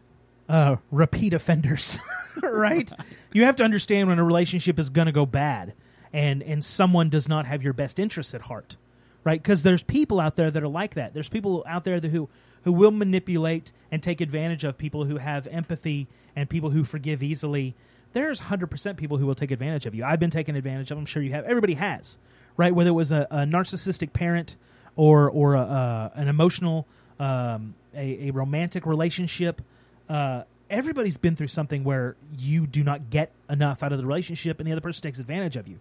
[0.48, 1.98] uh, repeat offenders,
[2.42, 2.92] right?
[3.32, 5.72] you have to understand when a relationship is going to go bad,
[6.12, 8.76] and and someone does not have your best interests at heart,
[9.24, 9.42] right?
[9.42, 11.14] Because there's people out there that are like that.
[11.14, 12.28] There's people out there that who
[12.64, 17.22] who will manipulate and take advantage of people who have empathy and people who forgive
[17.22, 17.74] easily.
[18.12, 20.04] There's hundred percent people who will take advantage of you.
[20.04, 20.98] I've been taken advantage of.
[20.98, 21.44] I'm sure you have.
[21.44, 22.18] Everybody has,
[22.56, 22.74] right?
[22.74, 24.56] Whether it was a, a narcissistic parent
[24.96, 26.86] or or a, uh, an emotional,
[27.18, 29.62] um, a, a romantic relationship.
[30.08, 34.60] Uh, everybody's been through something where you do not get enough out of the relationship,
[34.60, 35.78] and the other person takes advantage of you.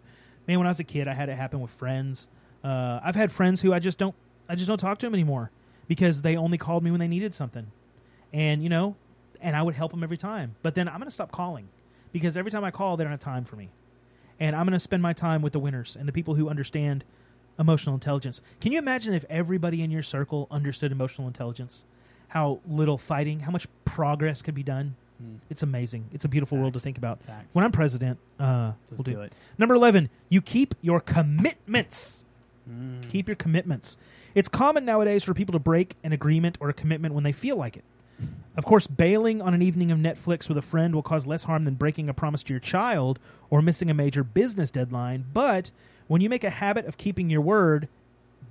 [0.48, 2.28] Man, when I was a kid, I had it happen with friends.
[2.64, 4.16] Uh, I've had friends who I just don't,
[4.48, 5.52] I just don't talk to them anymore
[5.92, 7.68] because they only called me when they needed something,
[8.32, 8.96] and you know,
[9.42, 10.56] and I would help them every time.
[10.62, 11.68] But then I'm going to stop calling
[12.14, 13.68] because every time I call, they don't have time for me,
[14.40, 17.04] and I'm going to spend my time with the winners and the people who understand
[17.60, 18.42] emotional intelligence.
[18.62, 21.84] Can you imagine if everybody in your circle understood emotional intelligence?
[22.30, 24.96] How little fighting, how much progress could be done.
[25.50, 26.06] It's amazing.
[26.14, 27.22] It's a beautiful world to think about.
[27.22, 27.50] Facts.
[27.52, 29.34] When I'm president, uh, Let's we'll do it.
[29.58, 32.24] Number 11, you keep your commitments.
[32.70, 33.10] Mm.
[33.10, 33.98] Keep your commitments.
[34.36, 37.56] It's common nowadays for people to break an agreement or a commitment when they feel
[37.58, 37.84] like it.
[38.56, 41.66] Of course, bailing on an evening of Netflix with a friend will cause less harm
[41.66, 45.26] than breaking a promise to your child or missing a major business deadline.
[45.34, 45.72] But
[46.08, 47.88] when you make a habit of keeping your word,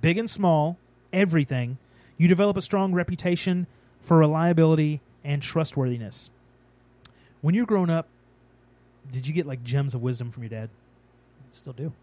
[0.01, 0.77] big and small,
[1.13, 1.77] everything,
[2.17, 3.67] you develop a strong reputation
[4.01, 6.31] for reliability and trustworthiness.
[7.41, 8.07] When you're grown up,
[9.11, 10.69] did you get like gems of wisdom from your dad?
[11.51, 11.93] Still do.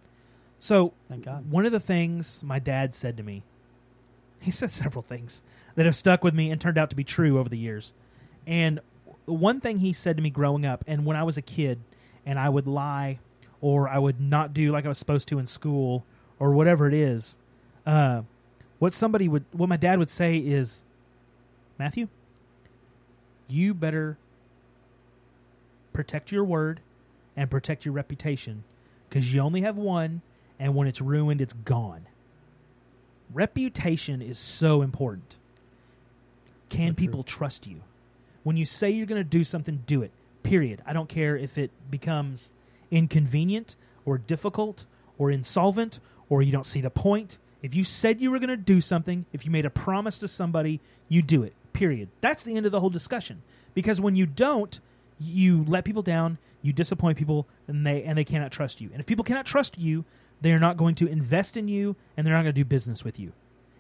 [0.61, 1.51] So, Thank God.
[1.51, 3.43] one of the things my dad said to me,
[4.41, 5.43] he said several things
[5.75, 7.95] that have stuck with me and turned out to be true over the years.
[8.47, 8.81] And
[9.25, 11.81] one thing he said to me growing up, and when I was a kid,
[12.27, 13.19] and I would lie
[13.61, 16.05] or I would not do like I was supposed to in school
[16.39, 17.39] or whatever it is,
[17.87, 18.23] uh,
[18.79, 20.85] what somebody would, what my dad would say is,
[21.79, 22.09] Matthew,
[23.49, 24.19] you better
[25.93, 26.81] protect your word
[27.37, 28.63] and protect your reputation
[29.09, 30.21] because you only have one,
[30.59, 32.07] and when it's ruined, it's gone.
[33.33, 35.37] Reputation is so important.
[36.69, 37.07] Can So true.
[37.07, 37.83] people trust you?
[38.43, 40.11] When you say you're going to do something, do it.
[40.43, 40.83] Period.
[40.87, 42.51] I don't care if it becomes
[42.91, 44.87] inconvenient or difficult
[45.19, 45.99] or insolvent
[46.31, 47.39] or you don't see the point.
[47.63, 50.29] If you said you were going to do something, if you made a promise to
[50.29, 51.55] somebody, you do it.
[51.73, 52.09] Period.
[52.21, 53.43] That's the end of the whole discussion.
[53.75, 54.81] Because when you don't,
[55.21, 58.91] you let people down, you disappoint people, and they and they cannot trust you.
[58.93, 60.05] And if people cannot trust you,
[60.41, 63.05] they are not going to invest in you, and they're not going to do business
[63.05, 63.33] with you.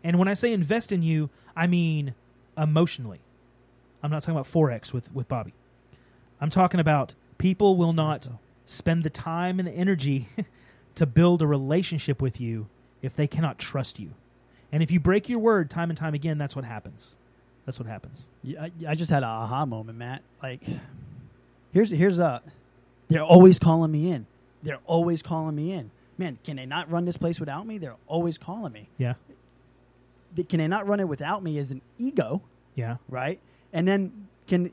[0.05, 2.15] And when I say invest in you, I mean
[2.57, 3.21] emotionally.
[4.03, 5.55] I'm not talking about forex with with Bobby.
[6.41, 10.29] I'm talking about people will not So- spend the time and the energy
[10.95, 12.69] to build a relationship with you
[13.03, 14.11] if they cannot trust you.
[14.71, 17.15] And if you break your word time and time again, that's what happens.
[17.65, 18.27] That's what happens.
[18.43, 20.23] Yeah, I, I just had an aha moment, Matt.
[20.43, 20.63] Like,
[21.73, 22.43] here's here's a.
[23.09, 24.27] They're always calling me in.
[24.63, 25.91] They're always calling me in.
[26.19, 27.79] Man, can they not run this place without me?
[27.79, 28.89] They're always calling me.
[28.99, 29.15] Yeah.
[30.49, 31.59] Can they not run it without me?
[31.59, 32.43] Is an ego,
[32.75, 32.97] Yeah.
[33.09, 33.41] right?
[33.73, 34.71] And then can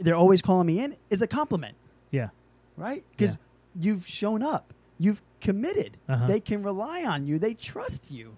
[0.00, 1.76] they're always calling me in is a compliment,
[2.10, 2.28] Yeah.
[2.76, 3.04] right?
[3.10, 3.38] Because
[3.78, 5.96] you've shown up, you've committed.
[6.08, 6.26] Uh-huh.
[6.26, 7.38] They can rely on you.
[7.38, 8.36] They trust you.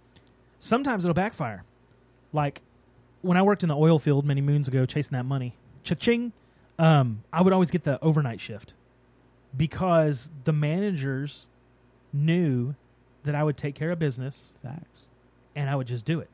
[0.61, 1.65] Sometimes it'll backfire.
[2.33, 2.63] Like
[3.23, 6.33] when I worked in the oil field many moons ago chasing that money, cha-ching,
[6.79, 8.75] um, I would always get the overnight shift
[9.57, 11.47] because the managers
[12.17, 12.75] knew
[13.25, 15.07] that I would take care of business Facts.
[15.55, 16.29] and I would just do it.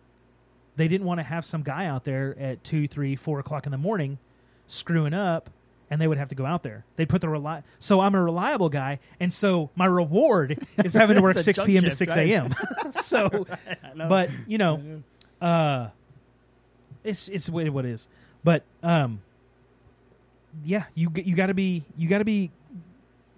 [0.77, 3.73] They didn't want to have some guy out there at two, three, four o'clock in
[3.73, 4.19] the morning
[4.67, 5.51] screwing up,
[5.91, 6.85] and they would have to go out there.
[6.97, 11.17] They'd put the reli- so I'm a reliable guy, and so my reward is having
[11.17, 11.85] to work six p.m.
[11.85, 12.31] to six right?
[12.31, 12.55] a.m.
[13.03, 13.47] so,
[13.95, 14.09] know.
[14.09, 15.03] but you know,
[15.43, 15.89] uh,
[17.05, 18.09] it's it's what it is.
[18.43, 19.21] But um,
[20.65, 22.51] yeah, you you got to be you got to be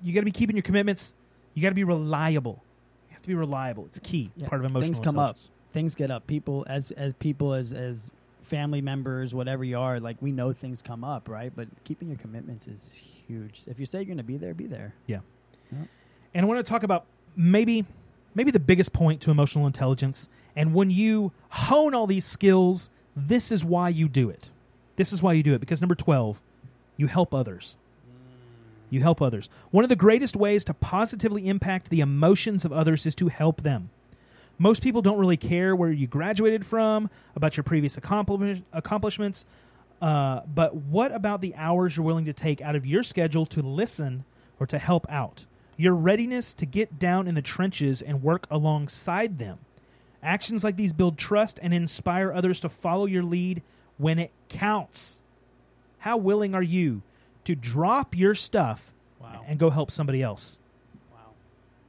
[0.02, 1.14] you got to be keeping your commitments.
[1.54, 2.62] You got to be reliable.
[3.08, 3.86] You have to be reliable.
[3.86, 5.36] It's key Yeah, part of emotional things come up.
[5.72, 6.26] things get up.
[6.26, 8.10] People as as people as as
[8.42, 11.52] family members, whatever you are, like we know things come up, right?
[11.54, 13.62] But keeping your commitments is huge.
[13.66, 14.94] If you say you're going to be there, be there.
[15.06, 15.20] Yeah.
[16.34, 17.84] And I want to talk about maybe
[18.34, 20.28] maybe the biggest point to emotional intelligence.
[20.56, 24.50] And when you hone all these skills, this is why you do it.
[24.96, 26.40] This is why you do it because number 12,
[26.96, 27.76] you help others.
[28.90, 29.48] You help others.
[29.70, 33.62] One of the greatest ways to positively impact the emotions of others is to help
[33.62, 33.90] them.
[34.58, 39.46] Most people don't really care where you graduated from, about your previous accomplish- accomplishments,
[40.00, 43.62] uh, but what about the hours you're willing to take out of your schedule to
[43.62, 44.24] listen
[44.60, 45.46] or to help out?
[45.76, 49.58] Your readiness to get down in the trenches and work alongside them.
[50.22, 53.62] Actions like these build trust and inspire others to follow your lead
[53.98, 55.20] when it counts.
[55.98, 57.02] How willing are you
[57.44, 59.44] to drop your stuff Wow.
[59.48, 60.58] and go help somebody else?
[61.12, 61.32] Wow.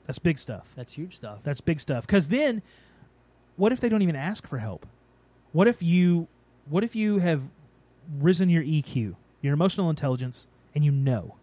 [0.05, 0.71] That's big stuff.
[0.75, 1.39] That's huge stuff.
[1.43, 2.05] That's big stuff.
[2.07, 2.61] Because then,
[3.57, 4.85] what if they don't even ask for help?
[5.51, 6.27] What if you,
[6.69, 7.41] what if you have
[8.19, 11.35] risen your EQ, your emotional intelligence, and you know,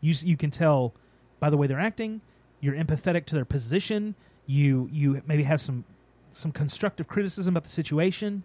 [0.00, 0.92] you you can tell
[1.40, 2.20] by the way they're acting.
[2.60, 4.14] You're empathetic to their position.
[4.46, 5.84] You you maybe have some
[6.30, 8.42] some constructive criticism about the situation,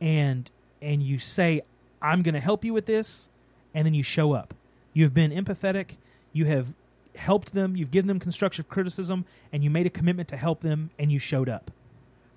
[0.00, 0.50] and
[0.80, 1.62] and you say,
[2.00, 3.28] "I'm going to help you with this,"
[3.74, 4.54] and then you show up.
[4.92, 5.96] You've been empathetic.
[6.32, 6.68] You have
[7.16, 7.76] helped them.
[7.76, 11.18] You've given them constructive criticism, and you made a commitment to help them, and you
[11.18, 11.70] showed up.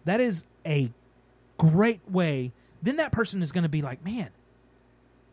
[0.06, 0.92] That is a
[1.58, 2.52] great way.
[2.82, 4.30] Then that person is going to be like, "Man,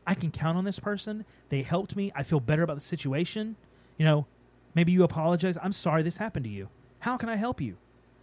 [0.06, 1.24] I can count on this person.
[1.48, 2.12] They helped me.
[2.14, 3.56] I feel better about the situation."
[3.98, 4.26] You know,
[4.74, 5.56] maybe you apologize.
[5.62, 6.68] I'm sorry this happened to you.
[7.00, 7.76] How can I help you?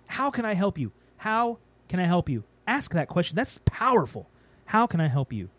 [0.07, 0.91] How can I help you?
[1.17, 2.43] How can I help you?
[2.67, 3.35] Ask that question.
[3.35, 4.27] That's powerful.
[4.65, 5.49] How can I help you?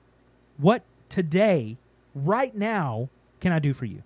[0.59, 1.79] What today,
[2.15, 3.09] right now,
[3.41, 4.03] can I do for you?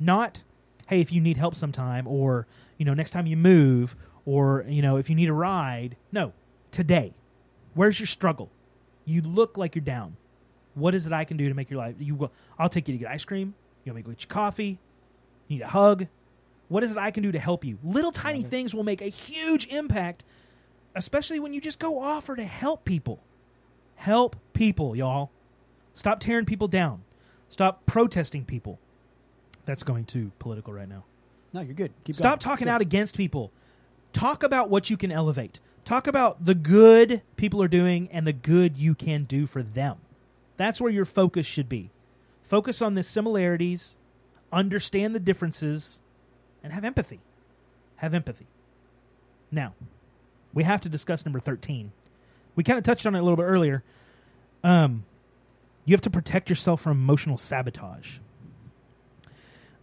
[0.00, 0.42] Not,
[0.88, 2.46] hey, if you need help sometime, or,
[2.78, 5.96] you know, next time you move, or, you know, if you need a ride.
[6.12, 6.32] No,
[6.70, 7.14] today.
[7.74, 8.50] Where's your struggle?
[9.04, 10.16] You look like you're down.
[10.74, 11.96] What is it I can do to make your life?
[11.98, 13.54] You, will- I'll take you to get ice cream.
[13.84, 14.78] You want me to go get you coffee?
[15.48, 16.06] You need a hug?
[16.68, 17.78] What is it I can do to help you?
[17.84, 20.24] Little tiny things will make a huge impact,
[20.94, 23.20] especially when you just go offer to help people.
[23.96, 25.30] Help people, y'all.
[25.92, 27.02] Stop tearing people down.
[27.54, 28.80] Stop protesting people.
[29.64, 31.04] That's going too political right now.
[31.52, 31.92] no, you're good.
[32.02, 32.50] Keep Stop going.
[32.50, 33.52] talking out against people.
[34.12, 35.60] Talk about what you can elevate.
[35.84, 39.98] Talk about the good people are doing and the good you can do for them.
[40.56, 41.90] That's where your focus should be.
[42.42, 43.94] Focus on the similarities,
[44.52, 46.00] understand the differences,
[46.60, 47.20] and have empathy.
[47.98, 48.48] Have empathy.
[49.52, 49.74] Now,
[50.52, 51.92] we have to discuss number 13.
[52.56, 53.84] We kind of touched on it a little bit earlier.
[54.64, 55.04] Um,
[55.84, 58.18] you have to protect yourself from emotional sabotage.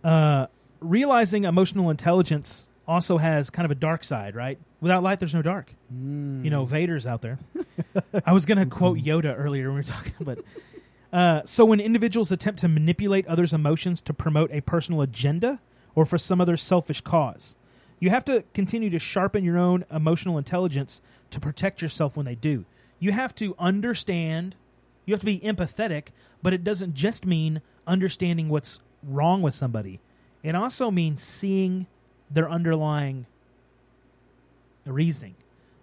[0.03, 0.47] Uh,
[0.79, 4.59] realizing emotional intelligence also has kind of a dark side, right?
[4.79, 5.73] Without light, there's no dark.
[6.43, 7.37] You know, Vader's out there.
[8.25, 10.39] I was going to quote Yoda earlier when we were talking, but
[11.13, 15.59] uh, so when individuals attempt to manipulate others' emotions to promote a personal agenda
[15.93, 17.55] or for some other selfish cause,
[17.99, 22.35] you have to continue to sharpen your own emotional intelligence to protect yourself when they
[22.35, 22.65] do.
[22.99, 24.55] You have to understand,
[25.05, 26.07] you have to be empathetic,
[26.41, 29.99] but it doesn't just mean understanding what's wrong with somebody.
[30.43, 31.87] It also means seeing
[32.29, 33.25] their underlying
[34.85, 35.35] reasoning,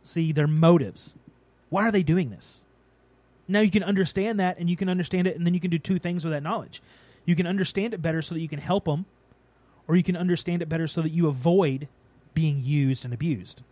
[0.02, 1.14] see their motives.
[1.68, 2.64] Why are they doing this?
[3.46, 5.78] Now you can understand that and you can understand it, and then you can do
[5.78, 6.82] two things with that knowledge.
[7.24, 9.06] You can understand it better so that you can help them,
[9.86, 11.88] or you can understand it better so that you avoid
[12.34, 13.62] being used and abused.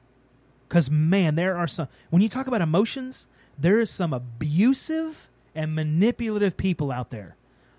[0.68, 3.26] Because, man, there are some, when you talk about emotions,
[3.59, 7.34] there is some abusive and manipulative people out there.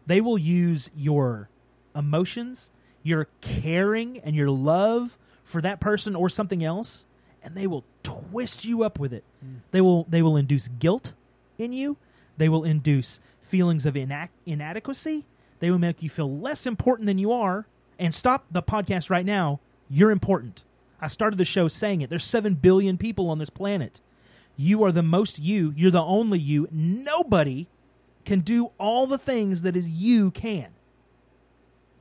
[0.06, 1.50] They will use your
[1.96, 2.70] emotions,
[3.04, 7.06] your caring, and your love for that person or something else,
[7.42, 9.24] and they will twist you up with it.
[9.42, 9.56] Hmm.
[9.72, 11.14] They will they will induce guilt
[11.58, 11.98] in you.
[12.38, 15.26] They will induce feelings of inac- inadequacy.
[15.60, 17.68] They will make you feel less important than you are.
[18.00, 19.60] And stop the podcast right now.
[19.90, 20.64] You're important.
[21.02, 22.10] I started the show saying it.
[22.10, 24.02] There's 7 billion people on this planet.
[24.58, 25.72] You are the most you.
[25.76, 26.68] You're the only you.
[26.72, 27.68] Nobody
[28.26, 30.68] can do all the things that is you can.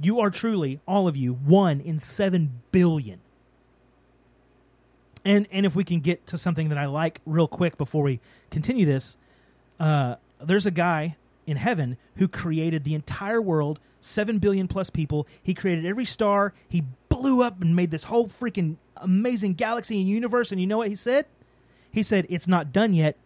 [0.00, 3.20] You are truly, all of you, one in 7 billion.
[5.24, 8.20] And and if we can get to something that I like real quick before we
[8.50, 9.16] continue this,
[9.80, 11.16] uh, there's a guy
[11.48, 15.26] in heaven who created the entire world, seven billion plus people.
[15.42, 16.54] He created every star.
[16.68, 20.52] He blew up and made this whole freaking amazing galaxy and universe.
[20.52, 21.26] And you know what he said?
[21.96, 23.16] He said, "It's not done yet.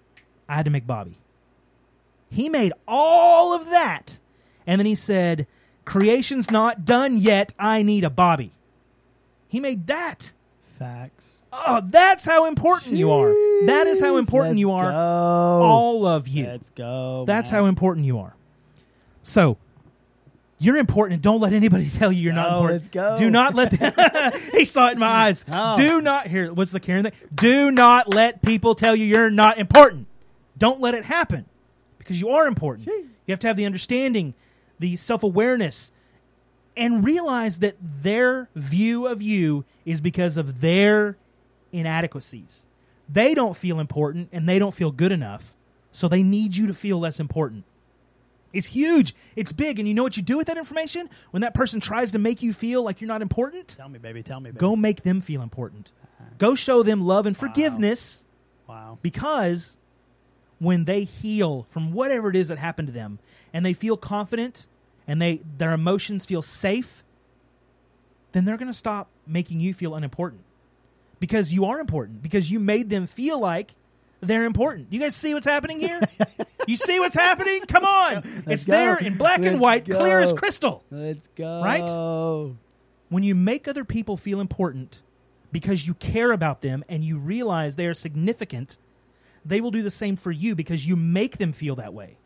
[0.49, 1.19] I had to make Bobby."
[2.31, 4.19] He made all of that,
[4.65, 5.49] and then he said,
[5.85, 7.53] "Creation's not done yet.
[7.59, 8.53] I need a Bobby."
[9.49, 10.31] He made that.
[10.79, 11.27] Facts.
[11.53, 13.35] Oh, that's how important you are.
[13.67, 14.93] That is how important you are.
[14.93, 14.97] Go.
[14.97, 16.47] All of you.
[16.47, 17.25] Let's go.
[17.27, 17.63] That's man.
[17.63, 18.37] how important you are.
[19.25, 19.57] So,
[20.61, 21.23] you're important.
[21.23, 22.83] Don't let anybody tell you you're not Go, important.
[22.83, 23.19] let's go.
[23.19, 23.71] Do not let.
[23.71, 25.45] The, he saw it in my mm, eyes.
[25.51, 25.75] Oh.
[25.75, 26.53] Do not here.
[26.53, 27.13] What's the Karen thing?
[27.35, 30.07] Do not let people tell you you're not important.
[30.59, 31.47] Don't let it happen
[31.99, 32.87] because you are important.
[32.87, 33.07] Gee.
[33.27, 34.35] You have to have the understanding,
[34.79, 35.93] the self awareness,
[36.77, 41.17] and realize that their view of you is because of their
[41.73, 42.67] inadequacies.
[43.09, 45.55] They don't feel important and they don't feel good enough,
[45.91, 47.65] so they need you to feel less important.
[48.53, 49.15] It's huge.
[49.37, 49.79] It's big.
[49.79, 51.09] And you know what you do with that information?
[51.31, 54.23] When that person tries to make you feel like you're not important, Tell me, baby.
[54.23, 54.59] Tell me, baby.
[54.59, 55.93] go make them feel important.
[56.39, 58.25] Go show them love and forgiveness
[58.67, 58.99] Wow.
[59.03, 59.77] because
[60.59, 63.19] when they heal from whatever it is that happened to them
[63.53, 64.67] and they feel confident
[65.07, 67.03] and they their emotions feel safe,
[68.33, 70.43] then they're going to stop making you feel unimportant.
[71.19, 73.75] Because you are important because you made them feel like
[74.21, 74.89] they're important.
[74.91, 76.01] You guys see what's happening here?
[76.67, 77.63] you see what's happening?
[77.67, 78.45] Come on.
[78.47, 78.73] it's go.
[78.73, 80.85] there in black and Let's white, clear as crystal.
[80.91, 81.63] Let's go.
[81.63, 82.55] Right?
[83.09, 85.03] When you make other people feel important
[85.53, 88.79] because you care about them and you realize they are significant,
[89.45, 92.17] they will do the same for you because you make them feel that way.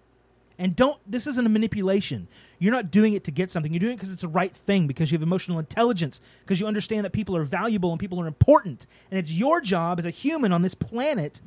[0.59, 2.29] And don't, this isn't a manipulation.
[2.59, 3.73] You're not doing it to get something.
[3.73, 6.67] You're doing it because it's the right thing, because you have emotional intelligence, because you
[6.67, 8.87] understand that people are valuable and people are important.
[9.11, 11.41] And it's your job as a human on this planet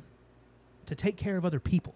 [0.88, 1.94] to take care of other people.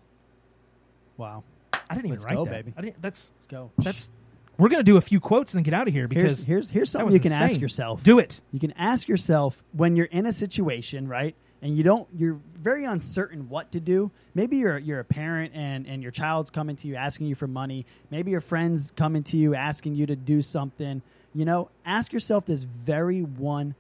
[1.17, 1.45] Wow.
[1.73, 2.51] I didn't even Let's write go, that.
[2.51, 2.75] baby.
[2.77, 3.71] I didn't, that's, Let's go.
[3.79, 4.11] that's,
[4.59, 6.45] we're going to do a few quotes and then get out of here because here's
[6.45, 7.61] here's here's that something was you can ask insane.
[7.61, 8.03] yourself.
[8.03, 8.41] Do it.
[8.53, 11.35] You can ask yourself when you're in a situation, right?
[11.63, 14.11] And you don't you're very uncertain what to do.
[14.35, 17.47] Maybe you're you're a parent and and your child's coming to you asking you for
[17.47, 17.87] money.
[18.11, 21.01] Maybe your friends coming to you asking you to do something.
[21.35, 23.75] You know, ask yourself this very one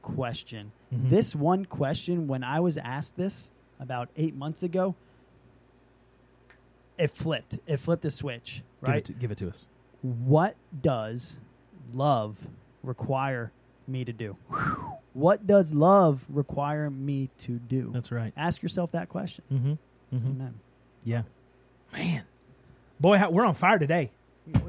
[0.00, 0.70] question.
[0.94, 1.10] Mm-hmm.
[1.10, 3.50] This one question when I was asked this
[3.84, 4.96] about 8 months ago,
[6.98, 7.58] it flipped.
[7.66, 8.98] It flipped a switch, Give right?
[8.98, 9.66] it to, give it to us.
[10.02, 11.36] what does
[11.92, 12.36] love
[12.82, 13.52] require
[13.86, 14.36] me to do?
[15.12, 17.92] What does love require me to do?
[17.94, 18.32] That's right.
[18.36, 19.44] Ask yourself that question.
[19.52, 19.70] Mm-hmm.
[20.16, 20.26] Mm-hmm.
[20.26, 20.54] Amen.
[21.04, 21.22] Yeah.
[21.92, 22.24] Man.
[22.98, 24.10] Boy, how, we're on fire today.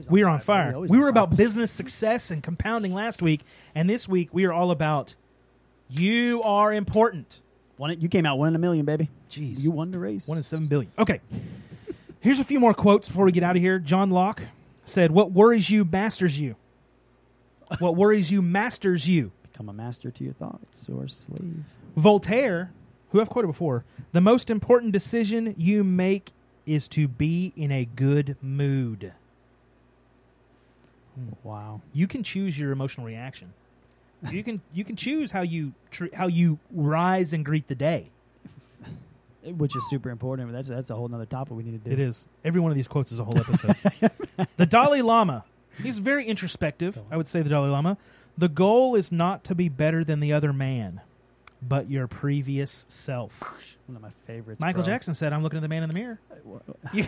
[0.08, 0.80] We are on fire.
[0.80, 1.10] We on were fire.
[1.10, 3.42] about business success and compounding last week,
[3.74, 5.16] and this week we are all about
[5.90, 7.42] you are important.
[7.78, 9.10] One, you came out one in a million, baby.
[9.30, 9.62] Jeez.
[9.62, 10.28] You won the race.
[10.28, 10.92] One in seven billion.
[10.98, 11.20] Okay.
[12.22, 13.80] Here's a few more quotes before we get out of here.
[13.80, 14.42] John Locke
[14.86, 16.56] said, What worries you masters you.
[17.80, 19.32] What worries you masters you.
[19.52, 21.64] Become a master to your thoughts or slave.
[21.96, 22.72] Voltaire,
[23.12, 26.32] who I've quoted before, the most important decision you make
[26.66, 29.14] is to be in a good mood.
[31.44, 31.82] Wow.
[31.94, 33.54] You can choose your emotional reaction.
[34.32, 38.10] You can you can choose how you tr- how you rise and greet the day.
[39.44, 40.50] Which is super important.
[40.50, 41.92] But that's that's a whole other topic we need to do.
[41.92, 42.28] It is.
[42.44, 43.76] Every one of these quotes is a whole episode.
[44.58, 45.44] the Dalai Lama.
[45.82, 47.02] He's very introspective.
[47.12, 47.98] I would say the Dalai Lama.
[48.38, 51.02] The goal is not to be better than the other man,
[51.62, 53.42] but your previous self.
[53.88, 54.60] One of my favorites.
[54.60, 54.94] Michael bro.
[54.94, 56.74] Jackson said, "I'm looking at the man in the mirror." Uh,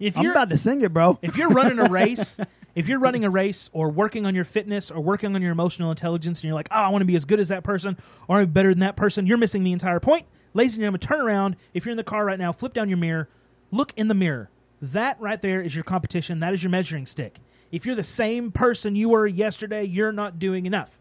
[0.00, 1.18] if I'm you're about to sing it, bro.
[1.22, 2.40] if you're running a race,
[2.74, 5.90] if you're running a race or working on your fitness or working on your emotional
[5.90, 7.96] intelligence, and you're like, "Oh, I want to be as good as that person
[8.28, 10.26] or I'm better than that person," you're missing the entire point.
[10.54, 11.56] Ladies and gentlemen, turn around.
[11.72, 13.28] If you're in the car right now, flip down your mirror,
[13.70, 14.50] look in the mirror.
[14.80, 16.40] That right there is your competition.
[16.40, 17.38] That is your measuring stick.
[17.72, 20.98] If you're the same person you were yesterday, you're not doing enough.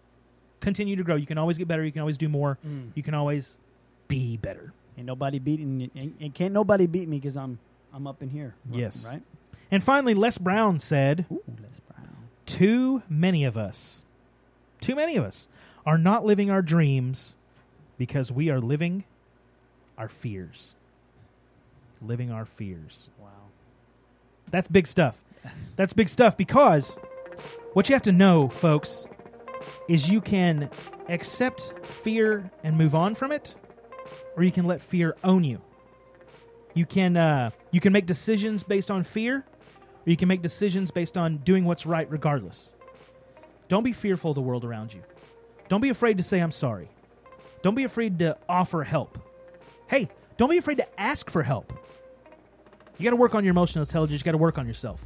[0.59, 1.15] Continue to grow.
[1.15, 1.84] You can always get better.
[1.84, 2.57] You can always do more.
[2.65, 2.91] Mm.
[2.95, 3.57] You can always
[4.07, 4.74] be better.
[4.97, 5.91] Ain't nobody beating.
[5.95, 7.59] Ain't, ain't can't nobody beat me because I'm
[7.93, 8.55] I'm up in here.
[8.71, 9.05] Yes.
[9.05, 9.21] Right?
[9.74, 12.30] And finally, Les Brown said, Ooh, Les Brown.
[12.45, 14.03] Too many of us,
[14.80, 15.47] too many of us,
[15.84, 17.36] are not living our dreams
[17.97, 19.03] because we are living
[19.97, 20.76] our fears.
[22.03, 23.09] Living our fears.
[23.19, 23.30] Wow.
[24.51, 25.24] That's big stuff.
[25.76, 26.99] That's big stuff because
[27.74, 29.07] what you have to know, folks,
[29.89, 30.69] is you can
[31.09, 33.55] accept fear and move on from it,
[34.38, 35.63] or you can let fear own you.
[36.76, 39.45] You can uh, you can make decisions based on fear,
[40.05, 42.71] or you can make decisions based on doing what's right regardless.
[43.67, 45.01] Don't be fearful of the world around you.
[45.69, 46.89] Don't be afraid to say I'm sorry.
[47.61, 49.17] Don't be afraid to offer help.
[49.87, 51.71] Hey, don't be afraid to ask for help.
[52.97, 54.19] You got to work on your emotional intelligence.
[54.19, 55.05] You got to work on yourself.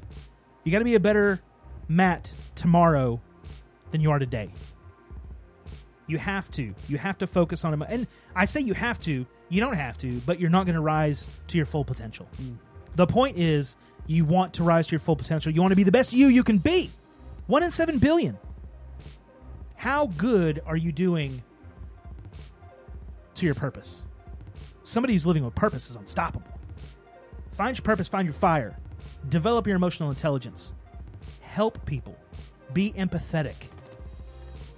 [0.63, 1.39] You got to be a better
[1.87, 3.21] Matt tomorrow
[3.91, 4.51] than you are today.
[6.07, 6.73] You have to.
[6.87, 7.87] You have to focus on it.
[7.89, 9.25] And I say you have to.
[9.49, 12.27] You don't have to, but you're not going to rise to your full potential.
[12.41, 12.57] Mm.
[12.95, 13.75] The point is,
[14.07, 15.51] you want to rise to your full potential.
[15.51, 16.89] You want to be the best you you can be.
[17.47, 18.37] One in seven billion.
[19.75, 21.43] How good are you doing
[23.35, 24.01] to your purpose?
[24.83, 26.47] Somebody who's living with purpose is unstoppable.
[27.51, 28.77] Find your purpose, find your fire,
[29.29, 30.73] develop your emotional intelligence,
[31.41, 32.15] help people,
[32.73, 33.55] be empathetic.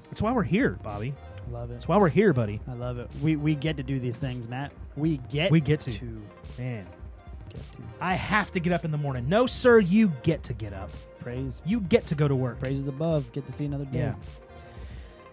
[0.05, 1.13] That's why we're here, Bobby.
[1.51, 1.73] Love it.
[1.73, 2.59] That's why we're here, buddy.
[2.67, 3.09] I love it.
[3.21, 4.71] We we get to do these things, Matt.
[4.95, 5.91] We get We get to.
[5.91, 6.21] to
[6.57, 6.85] Man,
[7.49, 9.27] get to I have to get up in the morning.
[9.27, 10.89] No, sir, you get to get up.
[11.19, 11.61] praise.
[11.65, 12.59] You get to go to work.
[12.59, 13.31] Praises above.
[13.33, 13.99] Get to see another day.
[13.99, 14.15] Yeah.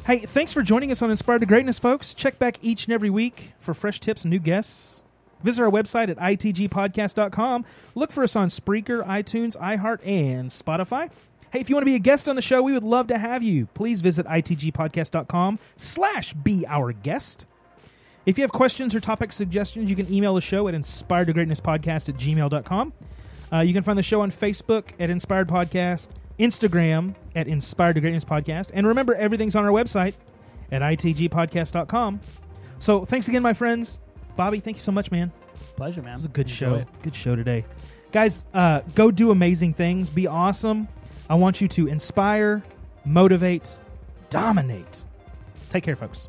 [0.04, 2.14] Hey, thanks for joining us on Inspired to Greatness, folks.
[2.14, 5.02] Check back each and every week for fresh tips and new guests.
[5.42, 7.64] Visit our website at itgpodcast.com.
[7.94, 11.10] Look for us on Spreaker, iTunes, iHeart, and Spotify.
[11.52, 13.18] Hey, if you want to be a guest on the show, we would love to
[13.18, 13.66] have you.
[13.74, 17.46] Please visit itgpodcast.com slash be our guest.
[18.26, 21.32] If you have questions or topic suggestions, you can email the show at inspired to
[21.32, 22.92] greatness podcast at gmail.com.
[23.52, 26.08] Uh, you can find the show on Facebook at Inspired Podcast,
[26.40, 30.14] Instagram at Inspired to Greatness Podcast, and remember, everything's on our website
[30.72, 32.20] at itgpodcast.com.
[32.80, 34.00] So thanks again, my friends.
[34.34, 35.30] Bobby, thank you so much, man.
[35.76, 36.12] Pleasure, man.
[36.12, 36.74] It was a good Enjoy show.
[36.74, 36.88] it.
[37.02, 37.64] Good show today.
[38.10, 40.10] Guys, uh, go do amazing things.
[40.10, 40.88] Be awesome.
[41.30, 42.64] I want you to inspire,
[43.04, 43.76] motivate,
[44.30, 45.02] dominate.
[45.70, 46.28] Take care, folks.